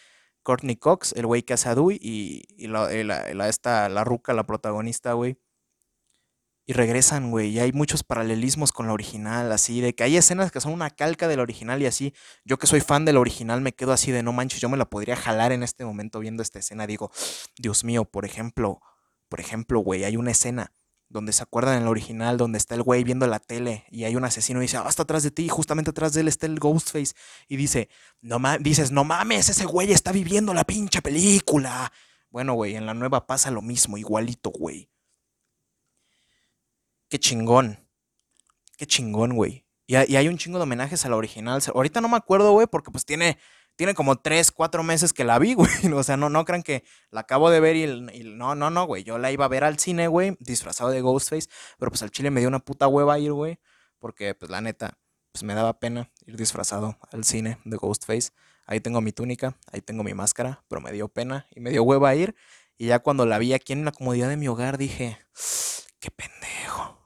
Courtney 0.43 0.75
Cox, 0.75 1.13
el 1.13 1.25
güey 1.25 1.43
que 1.43 1.53
hace 1.53 1.69
a 1.69 1.75
Dewey, 1.75 1.97
y, 2.01 2.67
la, 2.67 3.47
esta, 3.47 3.89
la 3.89 4.03
ruca, 4.03 4.33
la 4.33 4.45
protagonista, 4.45 5.13
güey 5.13 5.37
y 6.65 6.73
regresan, 6.73 7.31
güey. 7.31 7.49
Y 7.49 7.59
hay 7.59 7.71
muchos 7.73 8.03
paralelismos 8.03 8.71
con 8.71 8.87
la 8.87 8.93
original, 8.93 9.51
así, 9.51 9.81
de 9.81 9.93
que 9.93 10.03
hay 10.03 10.17
escenas 10.17 10.51
que 10.51 10.61
son 10.61 10.73
una 10.73 10.89
calca 10.89 11.27
de 11.27 11.35
la 11.35 11.43
original 11.43 11.81
y 11.81 11.85
así. 11.85 12.13
Yo 12.45 12.57
que 12.57 12.67
soy 12.67 12.81
fan 12.81 13.03
de 13.03 13.13
la 13.13 13.19
original 13.19 13.61
me 13.61 13.73
quedo 13.73 13.91
así 13.91 14.11
de 14.11 14.23
no 14.23 14.31
manches, 14.33 14.61
yo 14.61 14.69
me 14.69 14.77
la 14.77 14.89
podría 14.89 15.15
jalar 15.15 15.51
en 15.51 15.63
este 15.63 15.85
momento 15.85 16.19
viendo 16.19 16.43
esta 16.43 16.59
escena. 16.59 16.87
Digo, 16.87 17.11
Dios 17.57 17.83
mío, 17.83 18.05
por 18.05 18.25
ejemplo, 18.25 18.79
por 19.27 19.39
ejemplo, 19.39 19.79
güey, 19.79 20.03
hay 20.03 20.17
una 20.17 20.31
escena 20.31 20.71
donde 21.11 21.33
se 21.33 21.43
acuerdan 21.43 21.77
en 21.77 21.83
la 21.83 21.89
original, 21.89 22.37
donde 22.37 22.57
está 22.57 22.75
el 22.75 22.83
güey 22.83 23.03
viendo 23.03 23.27
la 23.27 23.39
tele 23.39 23.85
y 23.91 24.05
hay 24.05 24.15
un 24.15 24.23
asesino 24.23 24.59
y 24.59 24.63
dice, 24.63 24.77
ah, 24.77 24.85
está 24.87 25.03
atrás 25.03 25.23
de 25.23 25.31
ti, 25.31 25.49
justamente 25.49 25.91
atrás 25.91 26.13
de 26.13 26.21
él 26.21 26.27
está 26.27 26.45
el 26.45 26.59
Ghostface. 26.59 27.13
Y 27.47 27.57
dice, 27.57 27.89
no 28.21 28.39
dices, 28.59 28.91
no 28.91 29.03
mames, 29.03 29.49
ese 29.49 29.65
güey 29.65 29.91
está 29.91 30.11
viviendo 30.11 30.53
la 30.53 30.63
pinche 30.63 31.01
película. 31.01 31.91
Bueno, 32.29 32.53
güey, 32.53 32.75
en 32.75 32.85
la 32.85 32.93
nueva 32.93 33.27
pasa 33.27 33.51
lo 33.51 33.61
mismo, 33.61 33.97
igualito, 33.97 34.51
güey. 34.51 34.89
Qué 37.09 37.19
chingón. 37.19 37.85
Qué 38.77 38.87
chingón, 38.87 39.35
güey. 39.35 39.65
Y, 39.85 39.95
hay 39.95 40.27
un 40.29 40.37
chingo 40.37 40.57
de 40.57 40.63
homenajes 40.63 41.05
a 41.05 41.09
la 41.09 41.17
original. 41.17 41.61
Ahorita 41.75 41.99
no 41.99 42.07
me 42.07 42.15
acuerdo, 42.15 42.53
güey, 42.53 42.67
porque 42.67 42.91
pues 42.91 43.03
tiene, 43.03 43.37
tiene 43.75 43.93
como 43.93 44.17
3, 44.17 44.51
4 44.51 44.83
meses 44.83 45.13
que 45.13 45.23
la 45.23 45.39
vi, 45.39 45.53
güey. 45.55 45.69
O 45.93 46.03
sea, 46.03 46.17
no, 46.17 46.29
no 46.29 46.45
crean 46.45 46.63
que 46.63 46.83
la 47.09 47.21
acabo 47.21 47.49
de 47.49 47.59
ver 47.59 47.75
y, 47.75 48.23
no, 48.23 48.55
no, 48.55 48.69
no, 48.69 48.85
güey. 48.85 49.03
Yo 49.03 49.17
la 49.17 49.31
iba 49.31 49.45
a 49.45 49.49
ver 49.49 49.63
al 49.63 49.79
cine, 49.79 50.07
güey, 50.07 50.37
disfrazado 50.39 50.89
de 50.89 51.01
Ghostface. 51.01 51.49
Pero 51.77 51.91
pues 51.91 52.01
al 52.03 52.11
chile 52.11 52.31
me 52.31 52.39
dio 52.39 52.49
una 52.49 52.59
puta 52.59 52.87
hueva 52.87 53.19
ir, 53.19 53.33
güey. 53.33 53.59
Porque 53.99 54.33
pues 54.35 54.49
la 54.49 54.61
neta, 54.61 54.97
pues 55.31 55.43
me 55.43 55.53
daba 55.53 55.79
pena 55.79 56.11
ir 56.25 56.37
disfrazado 56.37 56.97
al 57.11 57.23
cine 57.23 57.59
de 57.65 57.77
Ghostface. 57.77 58.31
Ahí 58.65 58.79
tengo 58.79 59.01
mi 59.01 59.11
túnica, 59.11 59.57
ahí 59.71 59.81
tengo 59.81 60.03
mi 60.03 60.13
máscara, 60.13 60.63
pero 60.67 60.81
me 60.81 60.91
dio 60.91 61.07
pena 61.07 61.47
y 61.51 61.59
me 61.59 61.71
dio 61.71 61.83
hueva 61.83 62.15
ir. 62.15 62.35
Y 62.77 62.87
ya 62.87 62.99
cuando 62.99 63.25
la 63.25 63.37
vi 63.37 63.53
aquí 63.53 63.73
en 63.73 63.85
la 63.85 63.91
comodidad 63.91 64.29
de 64.29 64.37
mi 64.37 64.47
hogar 64.47 64.77
dije, 64.77 65.17
qué 65.99 66.09
pendejo 66.09 67.01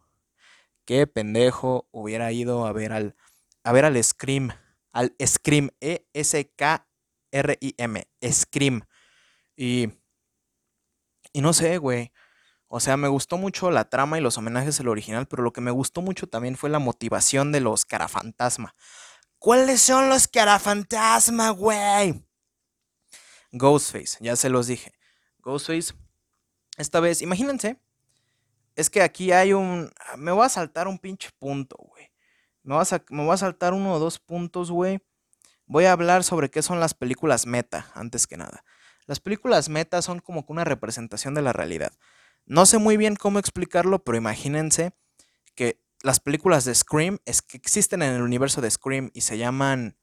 qué 0.86 1.08
pendejo 1.08 1.88
hubiera 1.92 2.32
ido 2.32 2.66
a 2.66 2.72
ver 2.72 2.94
al, 2.94 3.16
a 3.64 3.72
ver 3.74 3.86
al 3.86 4.02
Scream, 4.02 4.52
al 4.96 5.16
Scream, 5.24 5.70
E-S-K-R-I-M, 5.82 6.88
Scream. 8.32 8.82
Y, 9.56 9.90
y 11.34 11.42
no 11.42 11.54
sé, 11.54 11.78
güey. 11.78 12.12
O 12.68 12.80
sea, 12.80 12.98
me 12.98 13.08
gustó 13.08 13.38
mucho 13.38 13.70
la 13.72 13.90
trama 13.90 14.18
y 14.18 14.22
los 14.22 14.38
homenajes 14.38 14.80
al 14.80 14.88
original, 14.88 15.28
pero 15.28 15.44
lo 15.44 15.54
que 15.54 15.62
me 15.62 15.72
gustó 15.72 16.02
mucho 16.02 16.28
también 16.28 16.58
fue 16.58 16.70
la 16.70 16.80
motivación 16.80 17.52
de 17.52 17.60
los 17.60 17.86
carafantasma. 17.86 18.74
¿Cuáles 19.38 19.82
son 19.82 20.10
los 20.10 20.28
carafantasma, 20.28 21.52
güey? 21.52 22.26
Ghostface, 23.52 24.18
ya 24.22 24.36
se 24.36 24.50
los 24.50 24.68
dije. 24.68 24.94
Ghostface, 25.40 25.94
esta 26.78 27.00
vez, 27.00 27.22
imagínense 27.22 27.80
es 28.76 28.90
que 28.90 29.02
aquí 29.02 29.32
hay 29.32 29.54
un. 29.54 29.92
Me 30.18 30.32
voy 30.32 30.46
a 30.46 30.50
saltar 30.50 30.88
un 30.88 31.00
pinche 31.00 31.30
punto, 31.40 31.78
güey. 31.78 32.12
Me, 32.66 32.76
voy 32.76 32.84
a, 32.84 33.04
me 33.10 33.24
voy 33.24 33.34
a 33.34 33.38
saltar 33.38 33.74
uno 33.74 33.94
o 33.94 34.00
dos 34.00 34.20
puntos, 34.20 34.72
güey. 34.72 35.00
Voy 35.68 35.86
a 35.86 35.92
hablar 35.92 36.24
sobre 36.24 36.50
qué 36.50 36.62
son 36.62 36.80
las 36.80 36.94
películas 36.94 37.46
meta, 37.46 37.92
antes 37.94 38.28
que 38.28 38.38
nada. 38.38 38.64
Las 39.06 39.20
películas 39.20 39.70
meta 39.70 40.02
son 40.02 40.20
como 40.20 40.46
que 40.46 40.52
una 40.52 40.64
representación 40.64 41.36
de 41.36 41.44
la 41.44 41.54
realidad. 41.54 41.94
No 42.46 42.66
sé 42.66 42.80
muy 42.80 42.98
bien 42.98 43.16
cómo 43.16 43.40
explicarlo, 43.40 44.04
pero 44.04 44.18
imagínense 44.18 44.94
que 45.54 45.80
las 46.02 46.20
películas 46.20 46.66
de 46.66 46.76
Scream 46.76 47.20
es 47.26 47.42
que 47.42 47.58
existen 47.58 48.02
en 48.02 48.14
el 48.14 48.22
universo 48.22 48.62
de 48.62 48.70
Scream 48.70 49.12
y 49.14 49.22
se 49.22 49.38
llaman. 49.38 49.98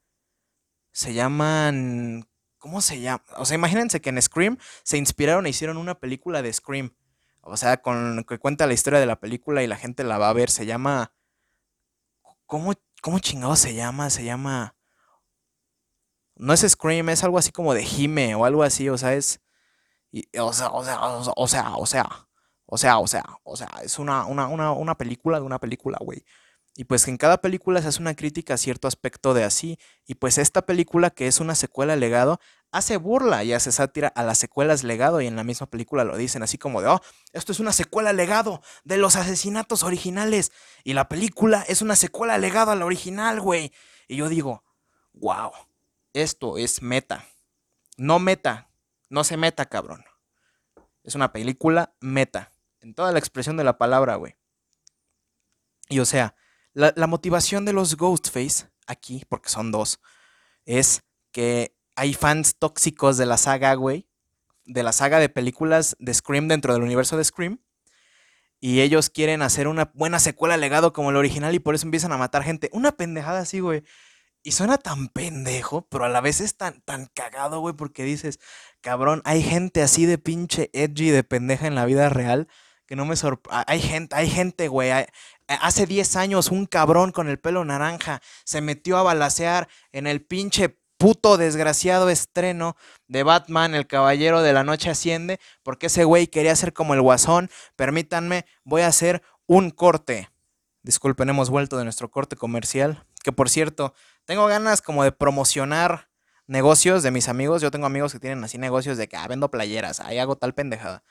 Se 0.91 1.13
llaman. 1.13 2.27
¿Cómo 2.57 2.81
se 2.81 3.01
llama? 3.01 3.23
O 3.37 3.45
sea, 3.45 3.55
imagínense 3.55 4.01
que 4.01 4.09
en 4.09 4.21
Scream 4.21 4.57
se 4.83 4.97
inspiraron 4.97 5.45
e 5.45 5.49
hicieron 5.49 5.77
una 5.77 5.99
película 5.99 6.41
de 6.41 6.51
Scream. 6.51 6.95
O 7.41 7.57
sea, 7.57 7.81
con 7.81 8.23
que 8.23 8.39
cuenta 8.39 8.67
la 8.67 8.73
historia 8.73 9.01
de 9.01 9.05
la 9.05 9.19
película 9.19 9.63
y 9.63 9.67
la 9.67 9.75
gente 9.75 10.03
la 10.05 10.17
va 10.17 10.29
a 10.29 10.33
ver. 10.33 10.49
Se 10.49 10.65
llama. 10.65 11.13
¿Cómo, 12.53 12.71
cómo 13.01 13.17
chingado 13.17 13.55
se 13.55 13.73
llama? 13.73 14.11
Se 14.11 14.23
llama. 14.23 14.75
No 16.35 16.53
es 16.53 16.61
Scream, 16.61 17.09
es 17.09 17.23
algo 17.23 17.39
así 17.39 17.51
como 17.51 17.73
de 17.73 17.83
Jime 17.83 18.35
o 18.35 18.45
algo 18.45 18.61
así. 18.61 18.89
O 18.89 18.97
sea, 18.99 19.15
es. 19.15 19.41
o 20.39 20.53
sea, 20.53 20.69
o 20.69 20.83
sea, 20.83 21.01
o 21.35 21.47
sea, 21.47 21.75
o 21.75 21.87
sea. 21.87 22.27
O 22.67 22.77
sea, 22.77 22.99
o 22.99 23.07
sea, 23.07 23.23
o 23.41 23.55
sea, 23.55 23.69
es 23.81 23.97
una, 23.97 24.27
una, 24.27 24.47
una, 24.47 24.71
una 24.71 24.95
película 24.95 25.39
de 25.39 25.45
una 25.47 25.57
película, 25.57 25.97
güey. 25.99 26.23
Y 26.75 26.85
pues 26.85 27.07
en 27.07 27.17
cada 27.17 27.37
película 27.37 27.81
se 27.81 27.87
hace 27.87 28.01
una 28.01 28.15
crítica 28.15 28.55
a 28.55 28.57
cierto 28.57 28.87
aspecto 28.87 29.33
de 29.35 29.43
así. 29.43 29.77
Y 30.07 30.15
pues 30.15 30.39
esta 30.39 30.65
película, 30.65 31.11
que 31.11 31.27
es 31.27 31.39
una 31.39 31.53
secuela 31.53 31.95
legado, 31.95 32.39
hace 32.71 32.97
burla 32.97 33.43
y 33.43 33.53
hace 33.53 33.71
sátira 33.71 34.07
a 34.07 34.23
las 34.23 34.39
secuelas 34.39 34.83
legado. 34.83 35.21
Y 35.21 35.27
en 35.27 35.35
la 35.35 35.43
misma 35.43 35.67
película 35.67 36.03
lo 36.03 36.17
dicen 36.17 36.41
así 36.41 36.57
como 36.57 36.81
de, 36.81 36.87
oh, 36.87 37.01
esto 37.31 37.51
es 37.51 37.59
una 37.59 37.73
secuela 37.73 38.11
legado 38.11 38.61
de 38.83 38.97
los 38.97 39.15
asesinatos 39.15 39.83
originales. 39.83 40.51
Y 40.83 40.93
la 40.93 41.07
película 41.09 41.63
es 41.67 41.83
una 41.83 41.95
secuela 41.95 42.39
legado 42.39 42.71
a 42.71 42.75
la 42.75 42.85
original, 42.85 43.39
güey. 43.39 43.71
Y 44.07 44.15
yo 44.15 44.27
digo, 44.27 44.63
wow, 45.13 45.51
esto 46.13 46.57
es 46.57 46.81
meta. 46.81 47.23
No 47.97 48.17
meta, 48.17 48.69
no 49.09 49.23
se 49.23 49.37
meta, 49.37 49.67
cabrón. 49.67 50.03
Es 51.03 51.13
una 51.13 51.31
película 51.31 51.93
meta. 51.99 52.51
En 52.81 52.95
toda 52.95 53.11
la 53.11 53.19
expresión 53.19 53.57
de 53.57 53.63
la 53.63 53.77
palabra, 53.77 54.15
güey. 54.15 54.35
Y 55.89 55.99
o 55.99 56.05
sea, 56.05 56.35
la, 56.73 57.07
motivación 57.07 57.65
de 57.65 57.73
los 57.73 57.95
Ghostface 57.97 58.67
aquí, 58.87 59.23
porque 59.29 59.49
son 59.49 59.71
dos, 59.71 59.99
es 60.65 61.03
que 61.31 61.75
hay 61.95 62.13
fans 62.13 62.55
tóxicos 62.57 63.17
de 63.17 63.25
la 63.25 63.37
saga, 63.37 63.73
güey, 63.75 64.07
de 64.65 64.83
la 64.83 64.91
saga 64.91 65.19
de 65.19 65.29
películas 65.29 65.95
de 65.99 66.13
Scream 66.13 66.47
dentro 66.47 66.73
del 66.73 66.83
universo 66.83 67.17
de 67.17 67.23
Scream. 67.23 67.59
Y 68.59 68.79
ellos 68.79 69.09
quieren 69.09 69.41
hacer 69.41 69.67
una 69.67 69.91
buena 69.93 70.19
secuela 70.19 70.55
legado 70.55 70.93
como 70.93 71.09
el 71.09 71.17
original 71.17 71.53
y 71.53 71.59
por 71.59 71.75
eso 71.75 71.85
empiezan 71.85 72.13
a 72.13 72.17
matar 72.17 72.43
gente. 72.43 72.69
Una 72.71 72.93
pendejada 72.93 73.39
así, 73.39 73.59
güey. 73.59 73.83
Y 74.41 74.53
suena 74.53 74.77
tan 74.77 75.09
pendejo, 75.09 75.85
pero 75.89 76.05
a 76.05 76.09
la 76.09 76.21
vez 76.21 76.39
es 76.39 76.55
tan, 76.55 76.81
tan 76.81 77.07
cagado, 77.07 77.59
güey, 77.59 77.75
porque 77.75 78.03
dices, 78.03 78.39
cabrón, 78.79 79.21
hay 79.25 79.43
gente 79.43 79.81
así 79.81 80.05
de 80.05 80.17
pinche 80.17 80.69
edgy 80.73 81.09
de 81.09 81.23
pendeja 81.23 81.67
en 81.67 81.75
la 81.75 81.85
vida 81.85 82.07
real 82.09 82.47
que 82.85 82.95
no 82.95 83.05
me 83.05 83.15
sorprende. 83.15 83.63
Hay 83.67 83.81
gente, 83.81 84.15
hay 84.15 84.29
gente, 84.29 84.67
güey. 84.67 84.91
Hace 85.47 85.85
10 85.85 86.15
años 86.15 86.51
un 86.51 86.65
cabrón 86.65 87.11
con 87.11 87.27
el 87.29 87.39
pelo 87.39 87.65
naranja 87.65 88.21
se 88.45 88.61
metió 88.61 88.97
a 88.97 89.03
balasear 89.03 89.67
en 89.91 90.07
el 90.07 90.23
pinche 90.23 90.77
puto 90.97 91.37
desgraciado 91.37 92.09
estreno 92.09 92.77
de 93.07 93.23
Batman, 93.23 93.75
el 93.75 93.87
Caballero 93.87 94.41
de 94.41 94.53
la 94.53 94.63
Noche 94.63 94.89
Asciende, 94.89 95.39
porque 95.61 95.87
ese 95.87 96.05
güey 96.05 96.27
quería 96.27 96.55
ser 96.55 96.71
como 96.71 96.93
el 96.93 97.01
guasón. 97.01 97.49
Permítanme, 97.75 98.45
voy 98.63 98.83
a 98.83 98.87
hacer 98.87 99.21
un 99.45 99.69
corte. 99.69 100.29
Disculpen, 100.81 101.29
hemos 101.29 101.49
vuelto 101.49 101.77
de 101.77 101.83
nuestro 101.83 102.09
corte 102.09 102.35
comercial. 102.35 103.05
Que 103.23 103.31
por 103.31 103.49
cierto, 103.49 103.93
tengo 104.25 104.45
ganas 104.47 104.81
como 104.81 105.03
de 105.03 105.11
promocionar 105.11 106.09
negocios 106.47 107.03
de 107.03 107.11
mis 107.11 107.27
amigos. 107.27 107.61
Yo 107.61 107.71
tengo 107.71 107.85
amigos 107.85 108.13
que 108.13 108.19
tienen 108.19 108.43
así 108.43 108.57
negocios 108.57 108.97
de 108.97 109.07
que 109.07 109.17
ah, 109.17 109.27
vendo 109.27 109.49
playeras, 109.49 109.99
ahí 109.99 110.19
hago 110.19 110.37
tal 110.37 110.53
pendejada. 110.53 111.03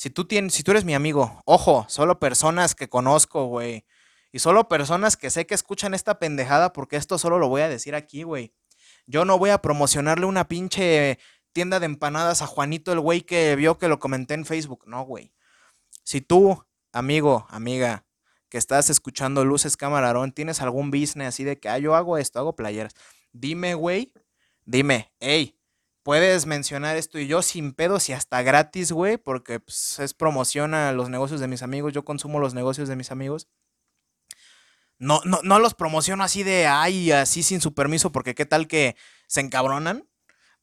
Si 0.00 0.08
tú, 0.08 0.24
tienes, 0.24 0.54
si 0.54 0.62
tú 0.62 0.70
eres 0.70 0.86
mi 0.86 0.94
amigo, 0.94 1.42
ojo, 1.44 1.84
solo 1.90 2.18
personas 2.18 2.74
que 2.74 2.88
conozco, 2.88 3.44
güey. 3.44 3.84
Y 4.32 4.38
solo 4.38 4.66
personas 4.66 5.18
que 5.18 5.28
sé 5.28 5.46
que 5.46 5.52
escuchan 5.52 5.92
esta 5.92 6.18
pendejada 6.18 6.72
porque 6.72 6.96
esto 6.96 7.18
solo 7.18 7.38
lo 7.38 7.50
voy 7.50 7.60
a 7.60 7.68
decir 7.68 7.94
aquí, 7.94 8.22
güey. 8.22 8.54
Yo 9.04 9.26
no 9.26 9.36
voy 9.36 9.50
a 9.50 9.60
promocionarle 9.60 10.24
una 10.24 10.48
pinche 10.48 11.18
tienda 11.52 11.80
de 11.80 11.84
empanadas 11.84 12.40
a 12.40 12.46
Juanito, 12.46 12.94
el 12.94 13.00
güey 13.00 13.20
que 13.20 13.54
vio 13.56 13.76
que 13.76 13.88
lo 13.88 13.98
comenté 13.98 14.32
en 14.32 14.46
Facebook. 14.46 14.84
No, 14.86 15.04
güey. 15.04 15.34
Si 16.02 16.22
tú, 16.22 16.64
amigo, 16.92 17.46
amiga, 17.50 18.06
que 18.48 18.56
estás 18.56 18.88
escuchando 18.88 19.44
luces 19.44 19.76
camarón, 19.76 20.32
tienes 20.32 20.62
algún 20.62 20.90
business 20.90 21.28
así 21.28 21.44
de 21.44 21.60
que, 21.60 21.68
ah, 21.68 21.76
yo 21.76 21.94
hago 21.94 22.16
esto, 22.16 22.38
hago 22.38 22.56
playeras. 22.56 22.94
Dime, 23.32 23.74
güey, 23.74 24.14
dime, 24.64 25.12
hey, 25.20 25.59
puedes 26.10 26.44
mencionar 26.44 26.96
esto 26.96 27.20
y 27.20 27.28
yo 27.28 27.40
sin 27.40 27.72
pedos 27.72 28.08
y 28.08 28.12
hasta 28.12 28.42
gratis, 28.42 28.90
güey, 28.90 29.16
porque 29.16 29.60
pues, 29.60 30.00
es 30.00 30.12
promoción 30.12 30.74
a 30.74 30.90
los 30.90 31.08
negocios 31.08 31.38
de 31.38 31.46
mis 31.46 31.62
amigos, 31.62 31.92
yo 31.92 32.04
consumo 32.04 32.40
los 32.40 32.52
negocios 32.52 32.88
de 32.88 32.96
mis 32.96 33.12
amigos. 33.12 33.46
No, 34.98 35.20
no, 35.24 35.38
no 35.44 35.60
los 35.60 35.74
promociono 35.74 36.24
así 36.24 36.42
de, 36.42 36.66
ay, 36.66 37.12
así 37.12 37.44
sin 37.44 37.60
su 37.60 37.74
permiso, 37.74 38.10
porque 38.10 38.34
qué 38.34 38.44
tal 38.44 38.66
que 38.66 38.96
se 39.28 39.40
encabronan. 39.40 40.08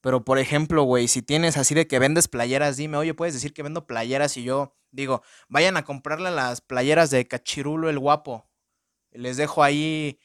Pero, 0.01 0.25
por 0.25 0.37
ejemplo, 0.37 0.83
güey, 0.83 1.07
si 1.07 1.21
tienes 1.21 1.55
así 1.55 1.73
de 1.73 1.87
que 1.87 1.97
vendes 1.97 2.27
playeras, 2.27 2.75
dime, 2.75 2.97
oye, 2.97 3.13
puedes 3.13 3.33
decir 3.33 3.53
que 3.53 3.63
vendo 3.63 3.87
playeras 3.87 4.35
y 4.35 4.43
yo 4.43 4.75
digo, 4.91 5.23
vayan 5.47 5.77
a 5.77 5.85
comprarle 5.85 6.29
las 6.29 6.59
playeras 6.59 7.09
de 7.09 7.25
Cachirulo 7.25 7.89
el 7.89 7.99
Guapo. 7.99 8.49
Les 9.11 9.37
dejo 9.37 9.63
ahí, 9.63 10.19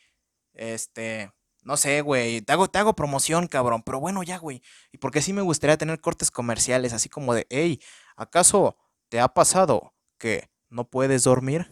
este, 0.52 1.30
no 1.62 1.76
sé, 1.76 2.00
güey, 2.00 2.42
te 2.42 2.52
hago, 2.52 2.68
te 2.68 2.78
hago 2.78 2.94
promoción, 2.94 3.46
cabrón, 3.46 3.82
pero 3.82 4.00
bueno, 4.00 4.22
ya, 4.22 4.38
güey. 4.38 4.62
Y 4.90 4.98
porque 4.98 5.22
sí 5.22 5.32
me 5.32 5.42
gustaría 5.42 5.76
tener 5.76 6.00
cortes 6.00 6.30
comerciales, 6.30 6.92
así 6.92 7.08
como 7.08 7.34
de, 7.34 7.46
hey, 7.50 7.80
¿acaso 8.16 8.76
te 9.08 9.20
ha 9.20 9.28
pasado 9.28 9.94
que 10.18 10.50
no 10.68 10.88
puedes 10.88 11.24
dormir? 11.24 11.70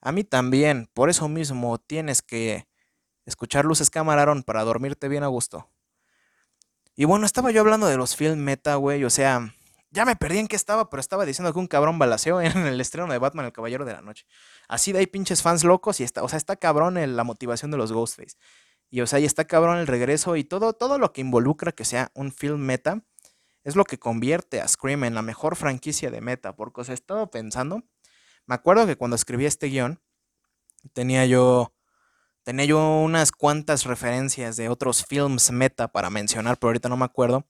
A 0.00 0.12
mí 0.12 0.24
también, 0.24 0.88
por 0.94 1.10
eso 1.10 1.28
mismo 1.28 1.78
tienes 1.78 2.22
que 2.22 2.66
escuchar 3.26 3.64
luces 3.64 3.90
camararon 3.90 4.42
para 4.42 4.64
dormirte 4.64 5.08
bien 5.08 5.22
a 5.22 5.28
gusto. 5.28 5.70
Y 6.96 7.04
bueno, 7.04 7.26
estaba 7.26 7.50
yo 7.50 7.60
hablando 7.60 7.86
de 7.86 7.96
los 7.96 8.16
film 8.16 8.38
meta, 8.40 8.74
güey, 8.76 9.04
o 9.04 9.10
sea, 9.10 9.54
ya 9.90 10.04
me 10.04 10.16
perdí 10.16 10.38
en 10.38 10.48
qué 10.48 10.56
estaba, 10.56 10.88
pero 10.88 11.00
estaba 11.00 11.26
diciendo 11.26 11.52
que 11.52 11.58
un 11.58 11.66
cabrón 11.66 11.98
balaseó 11.98 12.40
en 12.40 12.66
el 12.66 12.80
estreno 12.80 13.12
de 13.12 13.18
Batman, 13.18 13.46
el 13.46 13.52
Caballero 13.52 13.84
de 13.84 13.92
la 13.92 14.02
Noche. 14.02 14.26
Así 14.68 14.92
de 14.92 15.00
ahí 15.00 15.06
pinches 15.06 15.42
fans 15.42 15.64
locos 15.64 16.00
y 16.00 16.04
está, 16.04 16.22
o 16.22 16.28
sea, 16.28 16.36
está 16.36 16.56
cabrón 16.56 16.94
la 17.16 17.24
motivación 17.24 17.70
de 17.70 17.76
los 17.76 17.92
Ghostface. 17.92 18.36
Y 18.90 19.00
o 19.02 19.06
sea, 19.06 19.20
y 19.20 19.24
está 19.24 19.46
cabrón 19.46 19.78
el 19.78 19.86
regreso 19.86 20.36
y 20.36 20.44
todo, 20.44 20.72
todo 20.72 20.98
lo 20.98 21.12
que 21.12 21.20
involucra 21.20 21.72
que 21.72 21.84
sea 21.84 22.10
un 22.14 22.32
film 22.32 22.60
meta 22.60 23.04
es 23.62 23.76
lo 23.76 23.84
que 23.84 23.98
convierte 23.98 24.60
a 24.60 24.68
Scream 24.68 25.04
en 25.04 25.14
la 25.14 25.22
mejor 25.22 25.56
franquicia 25.56 26.10
de 26.10 26.20
meta. 26.20 26.56
Porque, 26.56 26.80
o 26.80 26.84
sea, 26.84 26.94
estaba 26.94 27.30
pensando, 27.30 27.84
me 28.46 28.54
acuerdo 28.54 28.86
que 28.86 28.96
cuando 28.96 29.14
escribí 29.14 29.46
este 29.46 29.68
guion, 29.68 30.00
tenía 30.92 31.26
yo, 31.26 31.74
tenía 32.42 32.64
yo 32.64 33.00
unas 33.00 33.32
cuantas 33.32 33.84
referencias 33.84 34.56
de 34.56 34.68
otros 34.68 35.04
films 35.06 35.50
meta 35.52 35.88
para 35.92 36.10
mencionar, 36.10 36.58
pero 36.58 36.70
ahorita 36.70 36.88
no 36.88 36.96
me 36.96 37.04
acuerdo. 37.04 37.46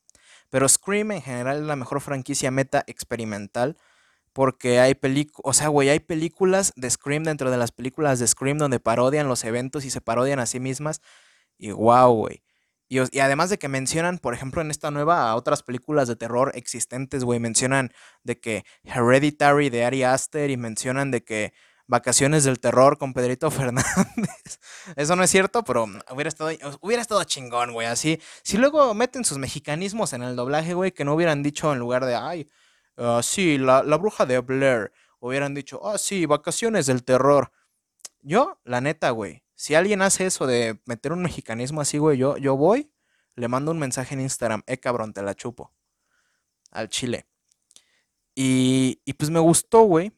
Pero 0.50 0.68
Scream 0.68 1.12
en 1.12 1.22
general 1.22 1.58
es 1.58 1.64
la 1.64 1.76
mejor 1.76 2.00
franquicia 2.00 2.50
meta 2.50 2.84
experimental. 2.86 3.78
Porque 4.32 4.78
hay 4.78 4.94
películas, 4.94 5.42
o 5.44 5.52
sea, 5.52 5.68
güey, 5.68 5.88
hay 5.88 5.98
películas 5.98 6.72
de 6.76 6.88
Scream 6.88 7.24
dentro 7.24 7.50
de 7.50 7.56
las 7.56 7.72
películas 7.72 8.20
de 8.20 8.28
Scream 8.28 8.58
donde 8.58 8.78
parodian 8.78 9.26
los 9.26 9.42
eventos 9.44 9.84
y 9.84 9.90
se 9.90 10.00
parodian 10.00 10.38
a 10.38 10.46
sí 10.46 10.60
mismas. 10.60 11.00
Y 11.60 11.72
wow, 11.72 12.12
güey. 12.14 12.42
Y, 12.88 12.98
además 13.20 13.50
de 13.50 13.58
que 13.58 13.68
mencionan, 13.68 14.18
por 14.18 14.34
ejemplo, 14.34 14.62
en 14.62 14.70
esta 14.70 14.90
nueva, 14.90 15.30
a 15.30 15.36
otras 15.36 15.62
películas 15.62 16.08
de 16.08 16.16
terror 16.16 16.50
existentes, 16.56 17.22
güey, 17.22 17.38
mencionan 17.38 17.92
de 18.24 18.40
que 18.40 18.64
Hereditary 18.82 19.70
de 19.70 19.84
Ari 19.84 20.02
Aster 20.02 20.50
y 20.50 20.56
mencionan 20.56 21.12
de 21.12 21.22
que 21.22 21.52
Vacaciones 21.86 22.44
del 22.44 22.60
Terror 22.60 22.98
con 22.98 23.12
Pedrito 23.12 23.50
Fernández. 23.50 24.58
Eso 24.96 25.16
no 25.16 25.22
es 25.22 25.30
cierto, 25.30 25.62
pero 25.64 25.86
hubiera 26.10 26.28
estado, 26.28 26.50
hubiera 26.80 27.02
estado 27.02 27.22
chingón, 27.24 27.72
güey, 27.72 27.86
así. 27.86 28.20
Si 28.42 28.58
luego 28.58 28.92
meten 28.94 29.24
sus 29.24 29.38
mexicanismos 29.38 30.12
en 30.12 30.22
el 30.22 30.34
doblaje, 30.34 30.74
güey, 30.74 30.92
que 30.92 31.04
no 31.04 31.14
hubieran 31.14 31.42
dicho 31.42 31.72
en 31.72 31.78
lugar 31.78 32.04
de, 32.06 32.14
ay, 32.14 32.48
uh, 32.96 33.22
sí, 33.22 33.58
la, 33.58 33.82
la 33.82 33.96
bruja 33.98 34.26
de 34.26 34.38
Blair, 34.40 34.92
hubieran 35.20 35.54
dicho, 35.54 35.80
ah, 35.86 35.98
sí, 35.98 36.26
Vacaciones 36.26 36.86
del 36.86 37.04
Terror. 37.04 37.52
Yo, 38.22 38.60
la 38.64 38.80
neta, 38.80 39.10
güey, 39.10 39.44
si 39.60 39.74
alguien 39.74 40.00
hace 40.00 40.24
eso 40.24 40.46
de 40.46 40.80
meter 40.86 41.12
un 41.12 41.20
mexicanismo 41.20 41.82
así, 41.82 41.98
güey, 41.98 42.16
yo, 42.16 42.38
yo 42.38 42.56
voy, 42.56 42.90
le 43.34 43.46
mando 43.46 43.72
un 43.72 43.78
mensaje 43.78 44.14
en 44.14 44.22
Instagram, 44.22 44.62
eh, 44.66 44.78
cabrón, 44.78 45.12
te 45.12 45.20
la 45.20 45.34
chupo. 45.34 45.70
Al 46.70 46.88
chile. 46.88 47.26
Y, 48.34 49.02
y 49.04 49.12
pues 49.12 49.28
me 49.28 49.38
gustó, 49.38 49.82
güey. 49.82 50.12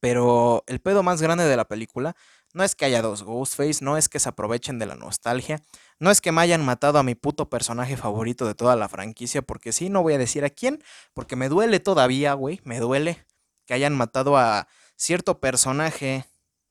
Pero 0.00 0.64
el 0.66 0.80
pedo 0.80 1.04
más 1.04 1.22
grande 1.22 1.44
de 1.44 1.56
la 1.56 1.66
película 1.66 2.16
no 2.52 2.64
es 2.64 2.74
que 2.74 2.86
haya 2.86 3.00
dos 3.00 3.22
Ghostface, 3.22 3.84
no 3.84 3.96
es 3.96 4.08
que 4.08 4.18
se 4.18 4.28
aprovechen 4.28 4.80
de 4.80 4.86
la 4.86 4.96
nostalgia, 4.96 5.62
no 6.00 6.10
es 6.10 6.20
que 6.20 6.32
me 6.32 6.40
hayan 6.40 6.64
matado 6.64 6.98
a 6.98 7.04
mi 7.04 7.14
puto 7.14 7.48
personaje 7.48 7.96
favorito 7.96 8.44
de 8.44 8.56
toda 8.56 8.74
la 8.74 8.88
franquicia, 8.88 9.40
porque 9.40 9.70
sí, 9.70 9.88
no 9.88 10.02
voy 10.02 10.14
a 10.14 10.18
decir 10.18 10.44
a 10.44 10.50
quién, 10.50 10.82
porque 11.14 11.36
me 11.36 11.48
duele 11.48 11.78
todavía, 11.78 12.32
güey, 12.32 12.60
me 12.64 12.80
duele 12.80 13.24
que 13.66 13.74
hayan 13.74 13.94
matado 13.94 14.36
a 14.36 14.66
cierto 14.96 15.38
personaje 15.38 16.24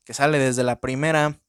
que 0.04 0.14
sale 0.14 0.38
desde 0.38 0.64
la 0.64 0.82
primera 0.82 1.40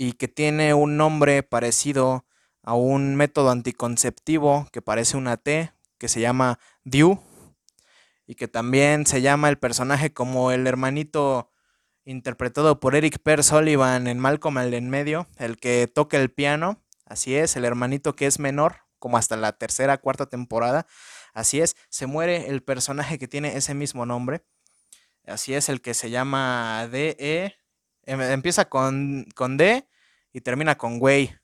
y 0.00 0.14
que 0.14 0.28
tiene 0.28 0.72
un 0.72 0.96
nombre 0.96 1.42
parecido 1.42 2.24
a 2.62 2.72
un 2.72 3.16
método 3.16 3.50
anticonceptivo 3.50 4.66
que 4.72 4.80
parece 4.80 5.18
una 5.18 5.36
T, 5.36 5.74
que 5.98 6.08
se 6.08 6.22
llama 6.22 6.58
Dew, 6.84 7.20
y 8.26 8.34
que 8.34 8.48
también 8.48 9.04
se 9.04 9.20
llama 9.20 9.50
el 9.50 9.58
personaje 9.58 10.14
como 10.14 10.52
el 10.52 10.66
hermanito 10.66 11.50
interpretado 12.06 12.80
por 12.80 12.94
Eric 12.94 13.18
Per 13.18 13.44
Sullivan 13.44 14.06
en 14.06 14.18
Malcolm 14.18 14.56
el 14.56 14.72
en 14.72 14.88
medio, 14.88 15.28
el 15.36 15.58
que 15.58 15.86
toca 15.86 16.16
el 16.16 16.30
piano, 16.30 16.82
así 17.04 17.36
es, 17.36 17.54
el 17.56 17.66
hermanito 17.66 18.16
que 18.16 18.24
es 18.24 18.38
menor, 18.38 18.76
como 18.98 19.18
hasta 19.18 19.36
la 19.36 19.52
tercera, 19.52 19.98
cuarta 19.98 20.24
temporada, 20.24 20.86
así 21.34 21.60
es, 21.60 21.76
se 21.90 22.06
muere 22.06 22.48
el 22.48 22.62
personaje 22.62 23.18
que 23.18 23.28
tiene 23.28 23.54
ese 23.54 23.74
mismo 23.74 24.06
nombre, 24.06 24.46
así 25.26 25.52
es, 25.52 25.68
el 25.68 25.82
que 25.82 25.92
se 25.92 26.08
llama 26.08 26.88
D.E., 26.90 27.59
empieza 28.06 28.66
con, 28.66 29.26
con 29.34 29.56
D 29.56 29.86
y 30.32 30.40
termina 30.40 30.76
con 30.76 30.98
güey. 30.98 31.36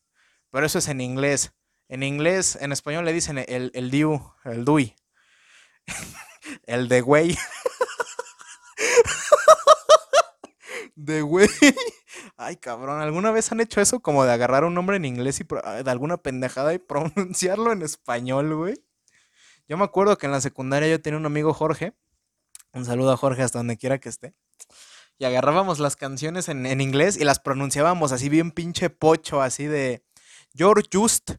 Pero 0.50 0.66
eso 0.66 0.78
es 0.78 0.88
en 0.88 1.00
inglés. 1.00 1.52
En 1.88 2.02
inglés, 2.02 2.58
en 2.60 2.72
español 2.72 3.04
le 3.04 3.12
dicen 3.12 3.38
el, 3.38 3.70
el 3.74 3.90
diu, 3.90 4.32
el 4.44 4.64
dui. 4.64 4.94
el 6.66 6.88
de 6.88 7.00
güey. 7.00 7.38
de 10.96 11.22
güey. 11.22 11.48
Ay, 12.36 12.56
cabrón, 12.56 13.00
¿alguna 13.00 13.30
vez 13.30 13.52
han 13.52 13.60
hecho 13.60 13.80
eso 13.80 14.00
como 14.00 14.24
de 14.24 14.32
agarrar 14.32 14.64
un 14.64 14.74
nombre 14.74 14.96
en 14.96 15.04
inglés 15.04 15.40
y 15.40 15.44
de 15.44 15.90
alguna 15.90 16.16
pendejada 16.16 16.74
y 16.74 16.78
pronunciarlo 16.78 17.72
en 17.72 17.82
español, 17.82 18.54
güey? 18.54 18.74
Yo 19.68 19.76
me 19.76 19.84
acuerdo 19.84 20.16
que 20.18 20.26
en 20.26 20.32
la 20.32 20.40
secundaria 20.40 20.88
yo 20.88 21.00
tenía 21.00 21.18
un 21.18 21.26
amigo 21.26 21.52
Jorge. 21.52 21.92
Un 22.72 22.84
saludo 22.84 23.12
a 23.12 23.16
Jorge 23.16 23.42
hasta 23.42 23.58
donde 23.58 23.76
quiera 23.76 23.98
que 23.98 24.08
esté 24.08 24.34
y 25.18 25.24
agarrábamos 25.24 25.78
las 25.78 25.96
canciones 25.96 26.48
en, 26.48 26.80
inglés 26.80 27.16
y 27.16 27.24
las 27.24 27.40
pronunciábamos 27.40 28.12
así 28.12 28.28
bien 28.28 28.50
pinche 28.50 28.90
pocho, 28.90 29.40
así 29.40 29.64
de 29.66 30.04
George 30.54 30.88
Just 30.92 31.32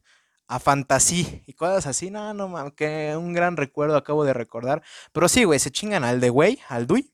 a 0.48 0.58
Fantasy 0.58 1.42
y 1.46 1.52
cosas 1.52 1.86
así. 1.86 2.10
No, 2.10 2.34
no, 2.34 2.48
mames, 2.48 2.72
que 2.72 3.14
un 3.16 3.32
gran 3.32 3.56
recuerdo 3.56 3.96
acabo 3.96 4.24
de 4.24 4.32
recordar. 4.32 4.82
Pero 5.12 5.28
sí, 5.28 5.44
güey, 5.44 5.58
se 5.58 5.70
chingan 5.70 6.04
al 6.04 6.20
de 6.20 6.30
güey, 6.30 6.58
al 6.68 6.86
Dui. 6.86 7.12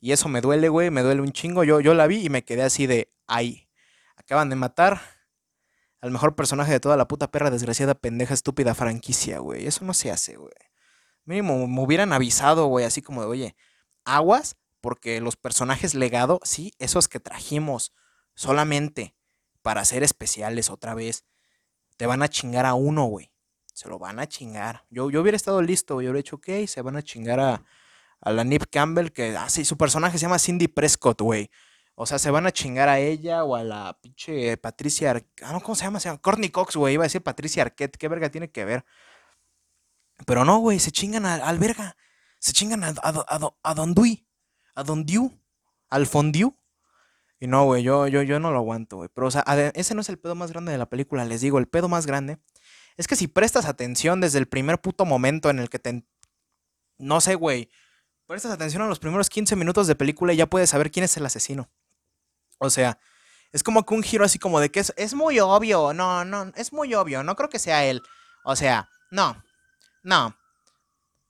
Y 0.00 0.12
eso 0.12 0.28
me 0.28 0.40
duele, 0.40 0.68
güey, 0.68 0.90
me 0.90 1.02
duele 1.02 1.20
un 1.20 1.32
chingo. 1.32 1.64
Yo, 1.64 1.80
yo 1.80 1.94
la 1.94 2.06
vi 2.06 2.24
y 2.24 2.30
me 2.30 2.44
quedé 2.44 2.62
así 2.62 2.86
de, 2.86 3.12
ay, 3.26 3.68
acaban 4.16 4.50
de 4.50 4.56
matar 4.56 5.00
al 6.00 6.10
mejor 6.10 6.34
personaje 6.34 6.72
de 6.72 6.80
toda 6.80 6.98
la 6.98 7.08
puta 7.08 7.30
perra 7.30 7.50
desgraciada, 7.50 7.94
pendeja, 7.94 8.34
estúpida 8.34 8.74
franquicia, 8.74 9.38
güey. 9.38 9.66
Eso 9.66 9.84
no 9.86 9.94
se 9.94 10.10
hace, 10.10 10.36
güey. 10.36 10.52
Mínimo 11.24 11.66
me 11.66 11.80
hubieran 11.80 12.12
avisado, 12.12 12.66
güey, 12.66 12.84
así 12.84 13.00
como 13.00 13.22
de, 13.22 13.28
oye, 13.28 13.56
aguas, 14.04 14.56
porque 14.84 15.18
los 15.22 15.36
personajes 15.36 15.94
legado, 15.94 16.40
sí, 16.44 16.74
esos 16.78 17.08
que 17.08 17.18
trajimos 17.18 17.94
solamente 18.34 19.16
para 19.62 19.82
ser 19.86 20.02
especiales 20.02 20.68
otra 20.68 20.92
vez, 20.92 21.24
te 21.96 22.04
van 22.04 22.22
a 22.22 22.28
chingar 22.28 22.66
a 22.66 22.74
uno, 22.74 23.06
güey. 23.06 23.32
Se 23.72 23.88
lo 23.88 23.98
van 23.98 24.18
a 24.18 24.28
chingar. 24.28 24.84
Yo, 24.90 25.08
yo 25.08 25.22
hubiera 25.22 25.36
estado 25.36 25.62
listo, 25.62 26.02
yo 26.02 26.10
hubiera 26.10 26.18
dicho, 26.18 26.36
ok, 26.36 26.66
se 26.66 26.82
van 26.82 26.96
a 26.96 27.02
chingar 27.02 27.40
a, 27.40 27.64
a 28.20 28.30
la 28.30 28.44
Nip 28.44 28.64
Campbell, 28.70 29.10
que, 29.10 29.34
ah, 29.38 29.48
sí, 29.48 29.64
su 29.64 29.78
personaje 29.78 30.18
se 30.18 30.24
llama 30.24 30.38
Cindy 30.38 30.68
Prescott, 30.68 31.22
güey. 31.22 31.50
O 31.94 32.04
sea, 32.04 32.18
se 32.18 32.30
van 32.30 32.46
a 32.46 32.52
chingar 32.52 32.90
a 32.90 32.98
ella 32.98 33.42
o 33.44 33.56
a 33.56 33.64
la 33.64 33.98
pinche 34.02 34.58
Patricia 34.58 35.12
Arquette. 35.12 35.44
Ah, 35.46 35.58
¿cómo 35.62 35.76
se 35.76 35.84
llama? 35.84 35.98
Se 35.98 36.10
llama 36.10 36.20
Courtney 36.20 36.50
Cox, 36.50 36.76
güey. 36.76 36.92
Iba 36.92 37.04
a 37.04 37.06
decir 37.06 37.22
Patricia 37.22 37.62
Arquette. 37.62 37.96
¿Qué 37.96 38.06
verga 38.08 38.28
tiene 38.28 38.50
que 38.50 38.66
ver? 38.66 38.84
Pero 40.26 40.44
no, 40.44 40.58
güey. 40.58 40.78
Se 40.78 40.92
chingan 40.92 41.24
al, 41.24 41.58
verga. 41.58 41.96
Se 42.38 42.52
chingan 42.52 42.84
a, 42.84 42.92
a, 43.62 43.74
Don 43.74 43.94
Dui 43.94 44.26
a 44.74 44.82
Don 44.82 45.04
Diu, 45.04 45.32
al 45.88 46.06
Fondiu. 46.06 46.56
Y 47.40 47.46
no, 47.46 47.64
güey, 47.64 47.82
yo, 47.82 48.06
yo, 48.06 48.22
yo 48.22 48.40
no 48.40 48.50
lo 48.50 48.58
aguanto, 48.58 48.96
güey. 48.96 49.08
Pero, 49.12 49.26
o 49.26 49.30
sea, 49.30 49.42
ese 49.74 49.94
no 49.94 50.00
es 50.00 50.08
el 50.08 50.18
pedo 50.18 50.34
más 50.34 50.50
grande 50.50 50.72
de 50.72 50.78
la 50.78 50.88
película, 50.88 51.24
les 51.24 51.40
digo. 51.40 51.58
El 51.58 51.68
pedo 51.68 51.88
más 51.88 52.06
grande 52.06 52.38
es 52.96 53.06
que 53.06 53.16
si 53.16 53.26
prestas 53.28 53.66
atención 53.66 54.20
desde 54.20 54.38
el 54.38 54.46
primer 54.46 54.80
puto 54.80 55.04
momento 55.04 55.50
en 55.50 55.58
el 55.58 55.68
que 55.68 55.78
te. 55.78 56.04
No 56.98 57.20
sé, 57.20 57.34
güey. 57.34 57.70
Prestas 58.26 58.52
atención 58.52 58.82
a 58.82 58.86
los 58.86 58.98
primeros 58.98 59.28
15 59.28 59.56
minutos 59.56 59.86
de 59.86 59.94
película 59.94 60.32
y 60.32 60.36
ya 60.36 60.46
puedes 60.46 60.70
saber 60.70 60.90
quién 60.90 61.04
es 61.04 61.16
el 61.16 61.26
asesino. 61.26 61.68
O 62.58 62.70
sea, 62.70 62.98
es 63.52 63.62
como 63.62 63.84
que 63.84 63.94
un 63.94 64.02
giro 64.02 64.24
así 64.24 64.38
como 64.38 64.60
de 64.60 64.70
que 64.70 64.80
es, 64.80 64.94
es 64.96 65.12
muy 65.12 65.38
obvio. 65.40 65.92
No, 65.92 66.24
no, 66.24 66.50
es 66.56 66.72
muy 66.72 66.94
obvio. 66.94 67.22
No 67.22 67.36
creo 67.36 67.50
que 67.50 67.58
sea 67.58 67.84
él. 67.84 68.00
O 68.44 68.56
sea, 68.56 68.88
no. 69.10 69.42
No. 70.02 70.34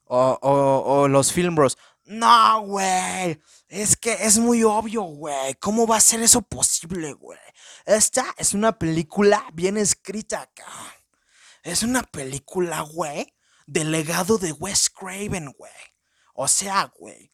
O, 0.05 0.39
o, 0.41 1.01
o 1.01 1.09
los 1.09 1.33
film 1.33 1.55
bros 1.57 1.77
No, 2.07 2.61
güey. 2.63 3.41
Es 3.69 3.97
que 3.97 4.13
es 4.13 4.39
muy 4.39 4.63
obvio, 4.63 5.03
güey. 5.03 5.55
¿Cómo 5.55 5.87
va 5.87 5.97
a 5.97 6.01
ser 6.01 6.23
eso 6.23 6.43
posible, 6.43 7.13
güey? 7.15 7.39
Esta 7.87 8.27
es 8.37 8.53
una 8.55 8.79
película 8.79 9.47
bien 9.55 9.77
escrita, 9.77 10.43
acá. 10.43 10.67
Es 11.63 11.83
una 11.83 12.03
película, 12.03 12.83
güey, 12.83 13.35
del 13.67 13.91
legado 13.91 14.37
de 14.37 14.53
Wes 14.53 14.91
Craven, 14.91 15.53
güey. 15.57 15.73
O 16.35 16.47
sea, 16.47 16.93
güey, 16.99 17.33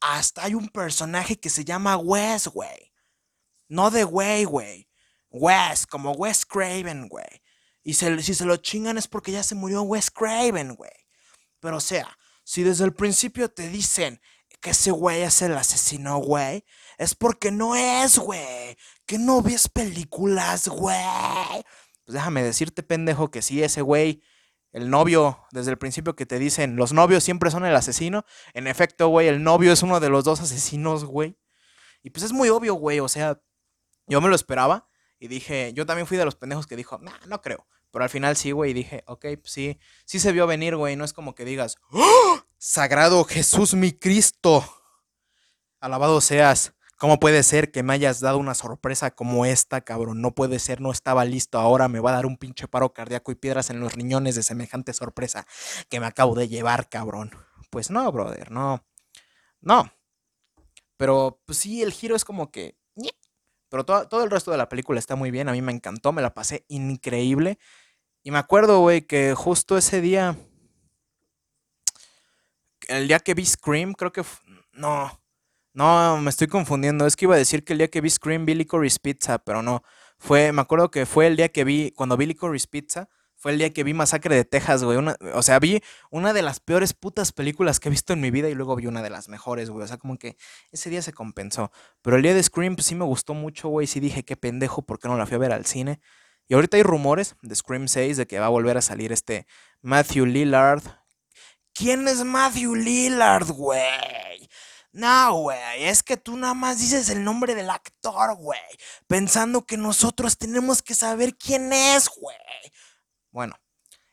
hasta 0.00 0.44
hay 0.44 0.54
un 0.54 0.68
personaje 0.68 1.38
que 1.38 1.50
se 1.50 1.64
llama 1.64 1.96
Wes, 1.96 2.48
güey. 2.48 2.92
No 3.68 3.92
de 3.92 4.02
güey, 4.02 4.44
güey. 4.44 4.88
Wes, 5.30 5.86
como 5.86 6.12
Wes 6.12 6.44
Craven, 6.44 7.06
güey. 7.08 7.42
Y 7.84 7.94
si 7.94 8.34
se 8.34 8.44
lo 8.44 8.56
chingan 8.56 8.98
es 8.98 9.06
porque 9.06 9.30
ya 9.30 9.44
se 9.44 9.54
murió 9.54 9.82
Wes 9.82 10.10
Craven, 10.10 10.74
güey. 10.74 10.90
Pero 11.60 11.76
o 11.76 11.80
sea, 11.80 12.18
si 12.50 12.64
desde 12.64 12.84
el 12.84 12.92
principio 12.92 13.48
te 13.48 13.68
dicen 13.68 14.20
que 14.60 14.70
ese 14.70 14.90
güey 14.90 15.22
es 15.22 15.40
el 15.40 15.56
asesino, 15.56 16.18
güey, 16.18 16.64
es 16.98 17.14
porque 17.14 17.52
no 17.52 17.76
es, 17.76 18.18
güey. 18.18 18.76
Que 19.06 19.18
no 19.18 19.40
ves 19.40 19.68
películas, 19.68 20.66
güey. 20.66 20.96
Pues 22.04 22.12
déjame 22.12 22.42
decirte, 22.42 22.82
pendejo, 22.82 23.30
que 23.30 23.40
sí, 23.40 23.62
ese 23.62 23.82
güey, 23.82 24.24
el 24.72 24.90
novio, 24.90 25.46
desde 25.52 25.70
el 25.70 25.78
principio 25.78 26.16
que 26.16 26.26
te 26.26 26.40
dicen, 26.40 26.74
los 26.74 26.92
novios 26.92 27.22
siempre 27.22 27.52
son 27.52 27.64
el 27.64 27.76
asesino. 27.76 28.24
En 28.52 28.66
efecto, 28.66 29.06
güey, 29.06 29.28
el 29.28 29.44
novio 29.44 29.72
es 29.72 29.84
uno 29.84 30.00
de 30.00 30.08
los 30.08 30.24
dos 30.24 30.40
asesinos, 30.40 31.04
güey. 31.04 31.38
Y 32.02 32.10
pues 32.10 32.24
es 32.24 32.32
muy 32.32 32.48
obvio, 32.48 32.74
güey. 32.74 32.98
O 32.98 33.06
sea, 33.06 33.40
yo 34.08 34.20
me 34.20 34.28
lo 34.28 34.34
esperaba. 34.34 34.88
Y 35.20 35.28
dije, 35.28 35.72
yo 35.72 35.86
también 35.86 36.08
fui 36.08 36.16
de 36.16 36.24
los 36.24 36.34
pendejos 36.34 36.66
que 36.66 36.74
dijo, 36.74 36.98
no, 36.98 37.12
no 37.28 37.42
creo. 37.42 37.68
Pero 37.90 38.04
al 38.04 38.10
final 38.10 38.36
sí, 38.36 38.52
güey, 38.52 38.72
dije, 38.72 39.02
ok, 39.06 39.26
sí, 39.44 39.78
sí 40.04 40.20
se 40.20 40.32
vio 40.32 40.46
venir, 40.46 40.76
güey. 40.76 40.96
No 40.96 41.04
es 41.04 41.12
como 41.12 41.34
que 41.34 41.44
digas, 41.44 41.76
¡Oh! 41.90 42.40
Sagrado 42.58 43.24
Jesús 43.24 43.74
mi 43.74 43.92
Cristo. 43.92 44.64
Alabado 45.80 46.20
seas. 46.20 46.74
¿Cómo 46.98 47.18
puede 47.18 47.42
ser 47.42 47.72
que 47.72 47.82
me 47.82 47.94
hayas 47.94 48.20
dado 48.20 48.36
una 48.36 48.54
sorpresa 48.54 49.10
como 49.10 49.46
esta, 49.46 49.80
cabrón? 49.80 50.20
No 50.20 50.34
puede 50.34 50.58
ser, 50.58 50.82
no 50.82 50.92
estaba 50.92 51.24
listo. 51.24 51.58
Ahora 51.58 51.88
me 51.88 51.98
va 51.98 52.10
a 52.10 52.16
dar 52.16 52.26
un 52.26 52.36
pinche 52.36 52.68
paro 52.68 52.92
cardíaco 52.92 53.32
y 53.32 53.36
piedras 53.36 53.70
en 53.70 53.80
los 53.80 53.94
riñones 53.94 54.34
de 54.34 54.42
semejante 54.42 54.92
sorpresa 54.92 55.46
que 55.88 55.98
me 55.98 56.04
acabo 56.04 56.34
de 56.34 56.48
llevar, 56.48 56.90
cabrón. 56.90 57.30
Pues 57.70 57.90
no, 57.90 58.12
brother, 58.12 58.50
no. 58.50 58.84
No. 59.62 59.90
Pero 60.98 61.40
pues 61.46 61.56
sí, 61.56 61.80
el 61.82 61.92
giro 61.92 62.14
es 62.14 62.26
como 62.26 62.50
que... 62.50 62.76
Pero 63.70 63.84
todo, 63.84 64.06
todo 64.08 64.24
el 64.24 64.30
resto 64.30 64.50
de 64.50 64.58
la 64.58 64.68
película 64.68 64.98
está 64.98 65.16
muy 65.16 65.30
bien. 65.30 65.48
A 65.48 65.52
mí 65.52 65.62
me 65.62 65.72
encantó, 65.72 66.12
me 66.12 66.20
la 66.20 66.34
pasé 66.34 66.64
increíble. 66.68 67.58
Y 68.22 68.30
me 68.30 68.38
acuerdo, 68.38 68.80
güey, 68.80 69.02
que 69.02 69.34
justo 69.34 69.78
ese 69.78 70.00
día... 70.02 70.36
El 72.88 73.08
día 73.08 73.20
que 73.20 73.34
vi 73.34 73.46
Scream, 73.46 73.94
creo 73.94 74.12
que... 74.12 74.22
No, 74.72 75.20
no, 75.72 76.18
me 76.20 76.30
estoy 76.30 76.48
confundiendo. 76.48 77.06
Es 77.06 77.16
que 77.16 77.26
iba 77.26 77.36
a 77.36 77.38
decir 77.38 77.64
que 77.64 77.72
el 77.72 77.78
día 77.78 77.88
que 77.88 78.00
vi 78.00 78.10
Scream 78.10 78.44
vi 78.44 78.54
Licorice 78.54 78.98
Pizza, 79.00 79.38
pero 79.38 79.62
no. 79.62 79.82
Fue, 80.18 80.52
me 80.52 80.60
acuerdo 80.60 80.90
que 80.90 81.06
fue 81.06 81.28
el 81.28 81.36
día 81.36 81.50
que 81.50 81.64
vi, 81.64 81.92
cuando 81.92 82.16
vi 82.16 82.26
Licorice 82.26 82.66
Pizza, 82.68 83.08
fue 83.40 83.52
el 83.52 83.58
día 83.58 83.72
que 83.72 83.84
vi 83.84 83.94
Masacre 83.94 84.36
de 84.36 84.44
Texas, 84.44 84.84
güey. 84.84 84.98
o 85.32 85.42
sea, 85.42 85.58
vi 85.58 85.82
una 86.10 86.34
de 86.34 86.42
las 86.42 86.60
peores 86.60 86.92
putas 86.92 87.32
películas 87.32 87.80
que 87.80 87.88
he 87.88 87.90
visto 87.90 88.12
en 88.12 88.20
mi 88.20 88.30
vida 88.30 88.50
y 88.50 88.54
luego 88.54 88.76
vi 88.76 88.86
una 88.86 89.00
de 89.00 89.08
las 89.08 89.30
mejores, 89.30 89.70
güey. 89.70 89.82
O 89.82 89.88
sea, 89.88 89.96
como 89.96 90.18
que 90.18 90.36
ese 90.72 90.90
día 90.90 91.00
se 91.00 91.14
compensó. 91.14 91.72
Pero 92.02 92.16
el 92.16 92.22
día 92.22 92.34
de 92.34 92.42
Scream, 92.42 92.76
pues 92.76 92.86
sí 92.86 92.94
me 92.94 93.06
gustó 93.06 93.32
mucho, 93.32 93.70
güey. 93.70 93.86
Sí 93.86 93.98
dije, 93.98 94.26
qué 94.26 94.36
pendejo, 94.36 94.82
¿por 94.82 94.98
qué 94.98 95.08
no 95.08 95.16
la 95.16 95.24
fui 95.24 95.36
a 95.36 95.38
ver 95.38 95.52
al 95.52 95.64
cine? 95.64 96.02
Y 96.48 96.54
ahorita 96.54 96.76
hay 96.76 96.82
rumores 96.82 97.34
de 97.40 97.54
Scream 97.54 97.88
6 97.88 98.18
de 98.18 98.26
que 98.26 98.38
va 98.38 98.46
a 98.46 98.50
volver 98.50 98.76
a 98.76 98.82
salir 98.82 99.10
este 99.10 99.46
Matthew 99.80 100.26
Lillard. 100.26 100.82
¿Quién 101.72 102.06
es 102.08 102.22
Matthew 102.22 102.74
Lillard, 102.74 103.48
güey? 103.52 104.50
No, 104.92 105.34
güey, 105.40 105.84
es 105.84 106.02
que 106.02 106.18
tú 106.18 106.36
nada 106.36 106.52
más 106.52 106.78
dices 106.78 107.08
el 107.08 107.24
nombre 107.24 107.54
del 107.54 107.70
actor, 107.70 108.34
güey, 108.34 108.60
pensando 109.06 109.64
que 109.64 109.76
nosotros 109.78 110.36
tenemos 110.36 110.82
que 110.82 110.94
saber 110.94 111.36
quién 111.38 111.72
es, 111.72 112.10
güey. 112.20 112.36
Bueno, 113.30 113.54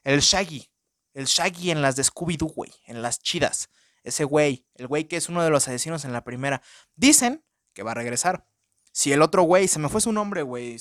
el 0.04 0.20
Shaggy, 0.20 0.70
el 1.14 1.26
Shaggy 1.26 1.72
en 1.72 1.82
las 1.82 1.96
de 1.96 2.04
Scooby-Doo, 2.04 2.54
güey, 2.54 2.72
en 2.86 3.02
las 3.02 3.20
chidas. 3.20 3.70
Ese 4.04 4.24
güey, 4.24 4.66
el 4.76 4.88
güey 4.88 5.06
que 5.06 5.18
es 5.18 5.30
uno 5.30 5.44
de 5.44 5.50
los 5.50 5.68
asesinos 5.68 6.06
en 6.06 6.14
la 6.14 6.24
primera. 6.24 6.62
Dicen 6.96 7.44
que 7.74 7.84
va 7.84 7.92
a 7.92 7.96
regresar. 7.96 8.46
Si 8.92 9.12
el 9.12 9.22
otro 9.22 9.44
güey, 9.44 9.68
se 9.68 9.80
me 9.80 9.90
fue 9.90 10.02
su 10.02 10.12
nombre, 10.12 10.42
güey, 10.42 10.78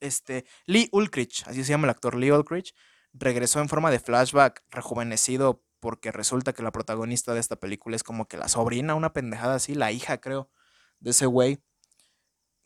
este, 0.00 0.44
Lee 0.66 0.88
Ulrich, 0.92 1.44
así 1.46 1.62
se 1.62 1.70
llama 1.70 1.86
el 1.86 1.90
actor, 1.90 2.16
Lee 2.16 2.32
Ulrich, 2.32 2.74
regresó 3.12 3.60
en 3.60 3.68
forma 3.68 3.90
de 3.90 4.00
flashback, 4.00 4.64
rejuvenecido 4.70 5.62
porque 5.80 6.12
resulta 6.12 6.52
que 6.52 6.62
la 6.62 6.72
protagonista 6.72 7.34
de 7.34 7.40
esta 7.40 7.56
película 7.56 7.96
es 7.96 8.02
como 8.02 8.28
que 8.28 8.36
la 8.36 8.48
sobrina, 8.48 8.94
una 8.94 9.12
pendejada 9.12 9.54
así, 9.56 9.74
la 9.74 9.92
hija, 9.92 10.20
creo, 10.20 10.50
de 11.00 11.10
ese 11.10 11.26
güey. 11.26 11.62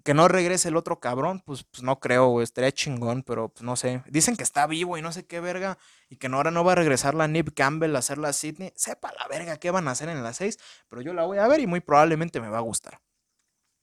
Que 0.04 0.14
no 0.14 0.28
regrese 0.28 0.68
el 0.68 0.76
otro 0.76 1.00
cabrón, 1.00 1.42
pues, 1.44 1.64
pues 1.64 1.82
no 1.82 1.98
creo, 1.98 2.28
güey, 2.28 2.44
estaría 2.44 2.70
chingón, 2.72 3.22
pero 3.22 3.48
pues 3.48 3.62
no 3.62 3.74
sé. 3.74 4.02
Dicen 4.06 4.36
que 4.36 4.42
está 4.42 4.66
vivo 4.66 4.98
y 4.98 5.02
no 5.02 5.12
sé 5.12 5.26
qué 5.26 5.40
verga, 5.40 5.78
y 6.10 6.16
que 6.16 6.26
ahora 6.28 6.50
no 6.50 6.62
va 6.62 6.72
a 6.72 6.74
regresar 6.76 7.14
la 7.14 7.26
Nip 7.26 7.54
Campbell 7.54 7.96
a 7.96 8.00
hacer 8.00 8.18
la 8.18 8.32
Sydney. 8.32 8.72
Sepa 8.76 9.12
la 9.18 9.26
verga 9.28 9.56
qué 9.56 9.70
van 9.70 9.88
a 9.88 9.92
hacer 9.92 10.08
en 10.10 10.22
las 10.22 10.36
6, 10.36 10.58
pero 10.88 11.02
yo 11.02 11.14
la 11.14 11.24
voy 11.24 11.38
a 11.38 11.48
ver 11.48 11.60
y 11.60 11.66
muy 11.66 11.80
probablemente 11.80 12.40
me 12.40 12.50
va 12.50 12.58
a 12.58 12.60
gustar. 12.60 13.00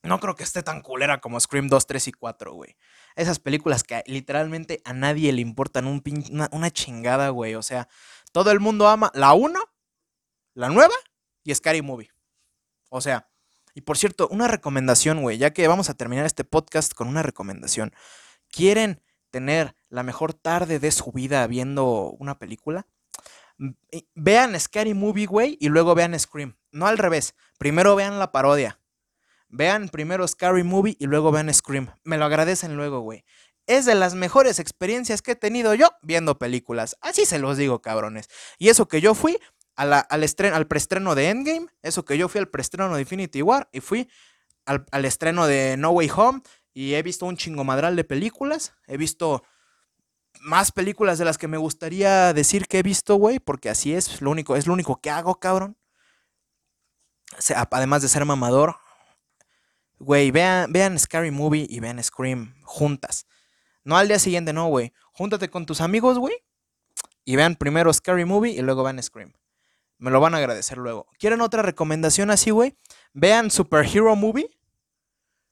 No 0.03 0.19
creo 0.19 0.35
que 0.35 0.43
esté 0.43 0.63
tan 0.63 0.81
culera 0.81 1.21
como 1.21 1.39
Scream 1.39 1.67
2, 1.67 1.85
3 1.85 2.07
y 2.07 2.11
4, 2.11 2.53
güey. 2.53 2.75
Esas 3.15 3.39
películas 3.39 3.83
que 3.83 4.03
literalmente 4.07 4.81
a 4.83 4.93
nadie 4.93 5.31
le 5.31 5.41
importan 5.41 5.85
un 5.85 6.01
una, 6.31 6.49
una 6.51 6.71
chingada, 6.71 7.29
güey. 7.29 7.55
O 7.55 7.61
sea, 7.61 7.87
todo 8.31 8.51
el 8.51 8.59
mundo 8.59 8.87
ama 8.87 9.11
la 9.13 9.33
1, 9.33 9.59
la 10.55 10.69
nueva 10.69 10.95
y 11.43 11.53
Scary 11.53 11.81
Movie. 11.83 12.09
O 12.89 12.99
sea, 12.99 13.30
y 13.73 13.81
por 13.81 13.97
cierto, 13.97 14.27
una 14.29 14.47
recomendación, 14.47 15.21
güey, 15.21 15.37
ya 15.37 15.51
que 15.51 15.67
vamos 15.67 15.89
a 15.89 15.93
terminar 15.93 16.25
este 16.25 16.43
podcast 16.43 16.93
con 16.93 17.07
una 17.07 17.23
recomendación. 17.23 17.93
¿Quieren 18.49 19.01
tener 19.29 19.75
la 19.89 20.03
mejor 20.03 20.33
tarde 20.33 20.79
de 20.79 20.91
su 20.91 21.11
vida 21.11 21.45
viendo 21.47 22.15
una 22.19 22.37
película? 22.37 22.87
Vean 24.15 24.59
Scary 24.59 24.93
Movie, 24.93 25.25
güey, 25.25 25.57
y 25.59 25.69
luego 25.69 25.95
vean 25.95 26.19
Scream. 26.19 26.57
No 26.71 26.87
al 26.87 26.97
revés. 26.97 27.35
Primero 27.57 27.95
vean 27.95 28.19
la 28.19 28.31
parodia. 28.31 28.79
Vean 29.49 29.89
primero 29.89 30.27
Scary 30.27 30.63
Movie 30.63 30.97
y 30.99 31.05
luego 31.05 31.31
vean 31.31 31.53
Scream. 31.53 31.91
Me 32.03 32.17
lo 32.17 32.25
agradecen 32.25 32.75
luego, 32.75 33.01
güey 33.01 33.23
es 33.67 33.85
de 33.85 33.95
las 33.95 34.15
mejores 34.15 34.59
experiencias 34.59 35.21
que 35.21 35.31
he 35.31 35.35
tenido 35.35 35.73
yo 35.73 35.89
viendo 36.01 36.37
películas. 36.37 36.97
Así 37.01 37.25
se 37.25 37.39
los 37.39 37.57
digo, 37.57 37.81
cabrones. 37.81 38.27
Y 38.57 38.69
eso 38.69 38.87
que 38.87 39.01
yo 39.01 39.13
fui 39.13 39.39
al, 39.89 40.23
estreno, 40.23 40.55
al 40.55 40.67
preestreno 40.67 41.15
de 41.15 41.29
Endgame, 41.29 41.67
eso 41.81 42.05
que 42.05 42.17
yo 42.17 42.29
fui 42.29 42.39
al 42.39 42.47
preestreno 42.47 42.93
de 42.93 43.01
Infinity 43.01 43.41
War 43.41 43.67
y 43.71 43.79
fui 43.79 44.09
al, 44.65 45.05
estreno 45.05 45.47
de 45.47 45.75
No 45.77 45.89
Way 45.91 46.11
Home 46.15 46.41
y 46.73 46.93
he 46.93 47.01
visto 47.01 47.25
un 47.25 47.35
chingomadral 47.35 47.95
de 47.95 48.03
películas. 48.03 48.73
He 48.87 48.97
visto 48.97 49.43
más 50.41 50.71
películas 50.71 51.17
de 51.17 51.25
las 51.25 51.37
que 51.37 51.47
me 51.47 51.57
gustaría 51.57 52.33
decir 52.33 52.67
que 52.67 52.79
he 52.79 52.83
visto, 52.83 53.15
güey, 53.15 53.39
porque 53.39 53.69
así 53.69 53.93
es, 53.93 54.21
lo 54.21 54.29
único, 54.29 54.55
es 54.55 54.67
lo 54.67 54.73
único 54.73 55.01
que 55.01 55.09
hago, 55.09 55.39
cabrón. 55.39 55.77
además 57.71 58.03
de 58.03 58.07
ser 58.07 58.23
mamador, 58.23 58.75
güey, 59.99 60.31
vean, 60.31 60.71
vean 60.71 60.97
Scary 60.99 61.31
Movie 61.31 61.65
y 61.69 61.79
vean 61.79 62.01
Scream 62.03 62.53
juntas. 62.63 63.25
No 63.83 63.97
al 63.97 64.07
día 64.07 64.19
siguiente, 64.19 64.53
no, 64.53 64.67
güey. 64.67 64.93
Júntate 65.11 65.49
con 65.49 65.65
tus 65.65 65.81
amigos, 65.81 66.19
güey. 66.19 66.35
Y 67.25 67.35
vean 67.35 67.55
primero 67.55 67.91
Scary 67.91 68.25
Movie 68.25 68.51
y 68.51 68.61
luego 68.61 68.83
vean 68.83 69.01
Scream. 69.01 69.33
Me 70.01 70.09
lo 70.09 70.19
van 70.19 70.33
a 70.33 70.37
agradecer 70.37 70.79
luego. 70.79 71.05
¿Quieren 71.19 71.41
otra 71.41 71.61
recomendación 71.61 72.31
así, 72.31 72.49
güey? 72.49 72.75
Vean 73.13 73.51
Superhero 73.51 74.15
Movie. 74.15 74.49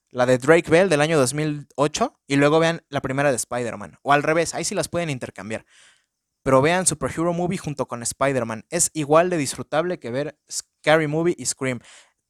La 0.10 0.26
de 0.26 0.40
Drake 0.40 0.72
Bell 0.72 0.90
del 0.90 1.02
año 1.02 1.20
2008. 1.20 2.20
Y 2.26 2.36
luego 2.36 2.60
vean 2.60 2.82
la 2.90 3.00
primera 3.00 3.30
de 3.30 3.36
Spider-Man. 3.36 4.00
O 4.02 4.12
al 4.12 4.24
revés, 4.24 4.56
ahí 4.56 4.66
sí 4.66 4.74
las 4.74 4.88
pueden 4.88 5.12
intercambiar. 5.12 5.68
Pero 6.42 6.64
vean 6.64 6.88
Superhero 6.88 7.32
Movie 7.32 7.60
junto 7.60 7.88
con 7.88 8.02
Spider-Man. 8.02 8.66
Es 8.72 8.90
igual 8.96 9.30
de 9.30 9.38
disfrutable 9.38 10.00
que 10.00 10.10
ver 10.10 10.40
Scary 10.52 11.06
Movie 11.06 11.36
y 11.38 11.46
Scream. 11.46 11.80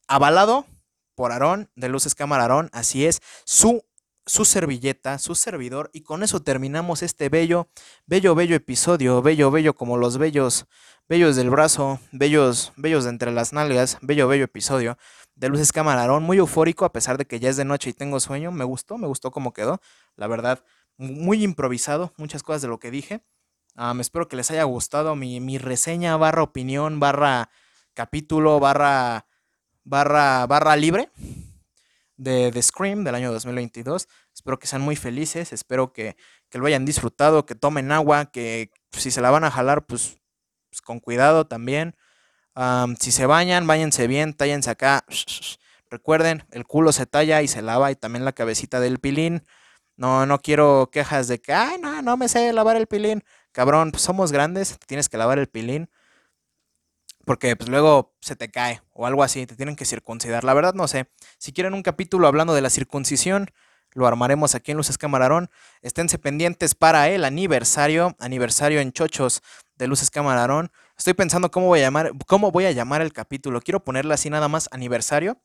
Avalado 0.06 0.66
por 1.14 1.32
Aarón, 1.32 1.70
de 1.74 1.88
Luces 1.88 2.14
Cámara 2.14 2.42
Aarón. 2.42 2.68
Así 2.74 3.06
es. 3.06 3.22
Su 3.46 3.82
su 4.26 4.44
servilleta, 4.44 5.18
su 5.18 5.34
servidor, 5.34 5.90
y 5.92 6.02
con 6.02 6.22
eso 6.22 6.40
terminamos 6.40 7.02
este 7.02 7.28
bello, 7.28 7.68
bello, 8.06 8.34
bello 8.34 8.54
episodio, 8.56 9.22
bello, 9.22 9.50
bello 9.50 9.74
como 9.74 9.96
los 9.96 10.18
bellos, 10.18 10.66
bellos 11.08 11.36
del 11.36 11.50
brazo, 11.50 11.98
bellos, 12.12 12.72
bellos 12.76 13.04
de 13.04 13.10
entre 13.10 13.32
las 13.32 13.52
nalgas, 13.52 13.98
bello, 14.02 14.28
bello 14.28 14.44
episodio 14.44 14.98
de 15.34 15.48
Luces 15.48 15.72
Camarón, 15.72 16.22
muy 16.22 16.38
eufórico 16.38 16.84
a 16.84 16.92
pesar 16.92 17.18
de 17.18 17.24
que 17.24 17.40
ya 17.40 17.48
es 17.48 17.56
de 17.56 17.64
noche 17.64 17.90
y 17.90 17.92
tengo 17.92 18.20
sueño, 18.20 18.52
me 18.52 18.64
gustó, 18.64 18.98
me 18.98 19.06
gustó 19.06 19.30
cómo 19.30 19.52
quedó, 19.52 19.80
la 20.16 20.26
verdad, 20.26 20.62
muy 20.96 21.42
improvisado, 21.42 22.12
muchas 22.16 22.42
cosas 22.42 22.62
de 22.62 22.68
lo 22.68 22.78
que 22.78 22.90
dije, 22.90 23.22
um, 23.76 24.00
espero 24.00 24.28
que 24.28 24.36
les 24.36 24.50
haya 24.50 24.64
gustado 24.64 25.16
mi, 25.16 25.40
mi 25.40 25.58
reseña 25.58 26.16
barra 26.16 26.42
opinión, 26.42 27.00
barra 27.00 27.50
capítulo, 27.94 28.60
barra, 28.60 29.26
barra, 29.82 30.46
barra 30.46 30.76
libre 30.76 31.10
de 32.20 32.62
Scream 32.62 33.02
del 33.02 33.14
año 33.14 33.32
2022. 33.32 34.08
Espero 34.34 34.58
que 34.58 34.66
sean 34.66 34.82
muy 34.82 34.96
felices, 34.96 35.52
espero 35.52 35.92
que, 35.92 36.16
lo 36.52 36.66
hayan 36.66 36.84
disfrutado, 36.84 37.46
que 37.46 37.54
tomen 37.54 37.92
agua, 37.92 38.26
que 38.26 38.70
si 38.92 39.10
se 39.10 39.20
la 39.20 39.30
van 39.30 39.44
a 39.44 39.50
jalar, 39.50 39.86
pues, 39.86 40.18
pues 40.70 40.82
con 40.82 41.00
cuidado 41.00 41.46
también. 41.46 41.96
si 42.98 43.12
se 43.12 43.26
bañan, 43.26 43.66
bañense 43.66 44.06
bien, 44.06 44.34
tállense 44.34 44.70
acá. 44.70 45.04
Recuerden, 45.90 46.44
el 46.52 46.66
culo 46.66 46.92
se 46.92 47.06
talla 47.06 47.42
y 47.42 47.48
se 47.48 47.62
lava 47.62 47.90
y 47.90 47.96
también 47.96 48.24
la 48.24 48.32
cabecita 48.32 48.80
del 48.80 48.98
pilín. 48.98 49.44
No, 49.96 50.26
no 50.26 50.40
quiero 50.40 50.90
quejas 50.92 51.28
de 51.28 51.40
que, 51.40 51.52
ay, 51.52 51.78
no, 51.80 52.02
no 52.02 52.16
me 52.16 52.28
sé 52.28 52.52
lavar 52.52 52.76
el 52.76 52.86
pilín. 52.86 53.24
Cabrón, 53.52 53.90
pues 53.92 54.02
somos 54.02 54.32
grandes, 54.32 54.78
tienes 54.86 55.08
que 55.08 55.18
lavar 55.18 55.38
el 55.38 55.48
pilín. 55.48 55.90
Porque 57.30 57.54
pues 57.54 57.70
luego 57.70 58.12
se 58.20 58.34
te 58.34 58.50
cae 58.50 58.82
o 58.92 59.06
algo 59.06 59.22
así, 59.22 59.46
te 59.46 59.54
tienen 59.54 59.76
que 59.76 59.84
circuncidar. 59.84 60.42
La 60.42 60.52
verdad 60.52 60.74
no 60.74 60.88
sé. 60.88 61.06
Si 61.38 61.52
quieren 61.52 61.74
un 61.74 61.84
capítulo 61.84 62.26
hablando 62.26 62.54
de 62.54 62.60
la 62.60 62.70
circuncisión, 62.70 63.52
lo 63.92 64.08
armaremos 64.08 64.56
aquí 64.56 64.72
en 64.72 64.78
Luces 64.78 64.98
Camarón. 64.98 65.48
Esténse 65.80 66.18
pendientes 66.18 66.74
para 66.74 67.08
el 67.08 67.24
aniversario, 67.24 68.16
aniversario 68.18 68.80
en 68.80 68.90
Chochos 68.90 69.42
de 69.76 69.86
Luces 69.86 70.10
Camarón. 70.10 70.72
Estoy 70.98 71.14
pensando 71.14 71.52
cómo 71.52 71.68
voy 71.68 71.78
a 71.78 71.82
llamar, 71.82 72.10
cómo 72.26 72.50
voy 72.50 72.64
a 72.64 72.72
llamar 72.72 73.00
el 73.00 73.12
capítulo. 73.12 73.60
Quiero 73.60 73.84
ponerle 73.84 74.12
así 74.14 74.28
nada 74.28 74.48
más 74.48 74.68
aniversario 74.72 75.40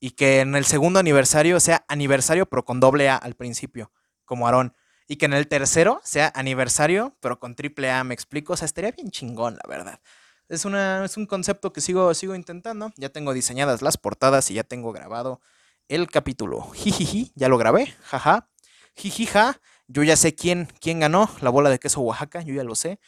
y 0.00 0.12
que 0.12 0.40
en 0.40 0.54
el 0.54 0.64
segundo 0.64 0.98
aniversario 0.98 1.60
sea 1.60 1.84
aniversario 1.88 2.46
pero 2.46 2.64
con 2.64 2.80
doble 2.80 3.10
A 3.10 3.16
al 3.16 3.34
principio, 3.34 3.92
como 4.24 4.46
Aarón. 4.46 4.74
Y 5.08 5.16
que 5.16 5.26
en 5.26 5.34
el 5.34 5.46
tercero 5.46 6.00
sea 6.04 6.32
aniversario 6.34 7.18
pero 7.20 7.38
con 7.38 7.54
triple 7.54 7.90
A, 7.90 8.02
me 8.02 8.14
explico. 8.14 8.54
O 8.54 8.56
sea, 8.56 8.64
estaría 8.64 8.92
bien 8.92 9.10
chingón, 9.10 9.58
la 9.62 9.68
verdad. 9.68 10.00
Es, 10.48 10.64
una, 10.64 11.04
es 11.04 11.16
un 11.16 11.26
concepto 11.26 11.72
que 11.72 11.80
sigo, 11.80 12.12
sigo 12.14 12.34
intentando. 12.34 12.92
Ya 12.96 13.08
tengo 13.08 13.32
diseñadas 13.32 13.82
las 13.82 13.96
portadas 13.96 14.50
y 14.50 14.54
ya 14.54 14.64
tengo 14.64 14.92
grabado 14.92 15.40
el 15.88 16.08
capítulo. 16.08 16.70
Jijiji, 16.72 17.32
ya 17.34 17.48
lo 17.48 17.58
grabé, 17.58 17.94
jaja. 18.02 18.48
Jijija, 18.94 19.60
yo 19.88 20.02
ya 20.02 20.16
sé 20.16 20.34
quién, 20.34 20.68
quién 20.80 21.00
ganó 21.00 21.30
la 21.40 21.50
bola 21.50 21.70
de 21.70 21.78
queso 21.78 22.00
Oaxaca, 22.00 22.42
yo 22.42 22.54
ya 22.54 22.64
lo 22.64 22.74
sé. 22.74 22.98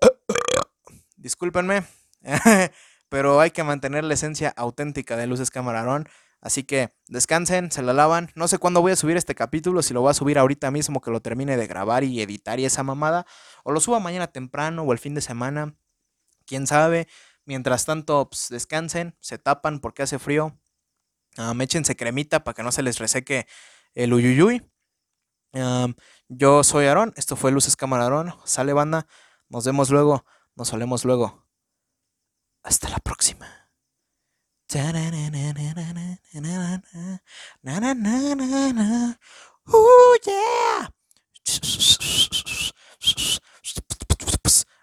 Discúlpenme, 1.16 1.84
pero 3.08 3.40
hay 3.40 3.50
que 3.50 3.62
mantener 3.62 4.04
la 4.04 4.14
esencia 4.14 4.52
auténtica 4.56 5.16
de 5.16 5.26
Luces 5.26 5.50
Camarón. 5.50 6.08
Así 6.40 6.64
que 6.64 6.90
descansen, 7.06 7.70
se 7.70 7.82
la 7.82 7.92
lavan. 7.92 8.30
No 8.34 8.48
sé 8.48 8.58
cuándo 8.58 8.80
voy 8.80 8.92
a 8.92 8.96
subir 8.96 9.16
este 9.16 9.36
capítulo, 9.36 9.82
si 9.82 9.94
lo 9.94 10.00
voy 10.00 10.10
a 10.10 10.14
subir 10.14 10.38
ahorita 10.38 10.72
mismo 10.72 11.00
que 11.00 11.12
lo 11.12 11.20
termine 11.20 11.56
de 11.56 11.68
grabar 11.68 12.02
y 12.02 12.20
editar 12.20 12.58
y 12.58 12.64
esa 12.64 12.82
mamada, 12.82 13.26
o 13.62 13.70
lo 13.70 13.78
suba 13.78 14.00
mañana 14.00 14.26
temprano 14.26 14.82
o 14.82 14.92
el 14.92 14.98
fin 14.98 15.14
de 15.14 15.20
semana, 15.20 15.76
quién 16.52 16.66
sabe. 16.66 17.08
Mientras 17.46 17.86
tanto, 17.86 18.28
pues, 18.28 18.48
descansen, 18.50 19.16
se 19.20 19.38
tapan 19.38 19.80
porque 19.80 20.02
hace 20.02 20.18
frío, 20.18 20.58
Um, 21.38 21.58
échense 21.62 21.96
cremita 21.96 22.44
para 22.44 22.54
que 22.54 22.62
no 22.62 22.72
se 22.72 22.82
les 22.82 22.98
reseque 22.98 23.46
el 23.94 24.12
uyuyuy. 24.12 24.62
yo 26.28 26.64
soy 26.64 26.86
Aarón, 26.86 27.14
esto 27.16 27.36
fue 27.36 27.52
Luces 27.52 27.76
Cámara 27.76 28.36
Sale 28.44 28.72
banda, 28.74 29.06
nos 29.48 29.64
vemos 29.64 29.90
luego, 29.90 30.26
nos 30.56 30.68
solemos 30.68 31.04
luego. 31.04 31.46
Hasta 32.62 32.88
la 32.90 32.98
próxima. 32.98 33.70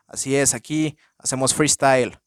Así 0.08 0.36
es, 0.36 0.53
aquí 0.55 0.97
hacemos 1.19 1.53
freestyle. 1.53 2.17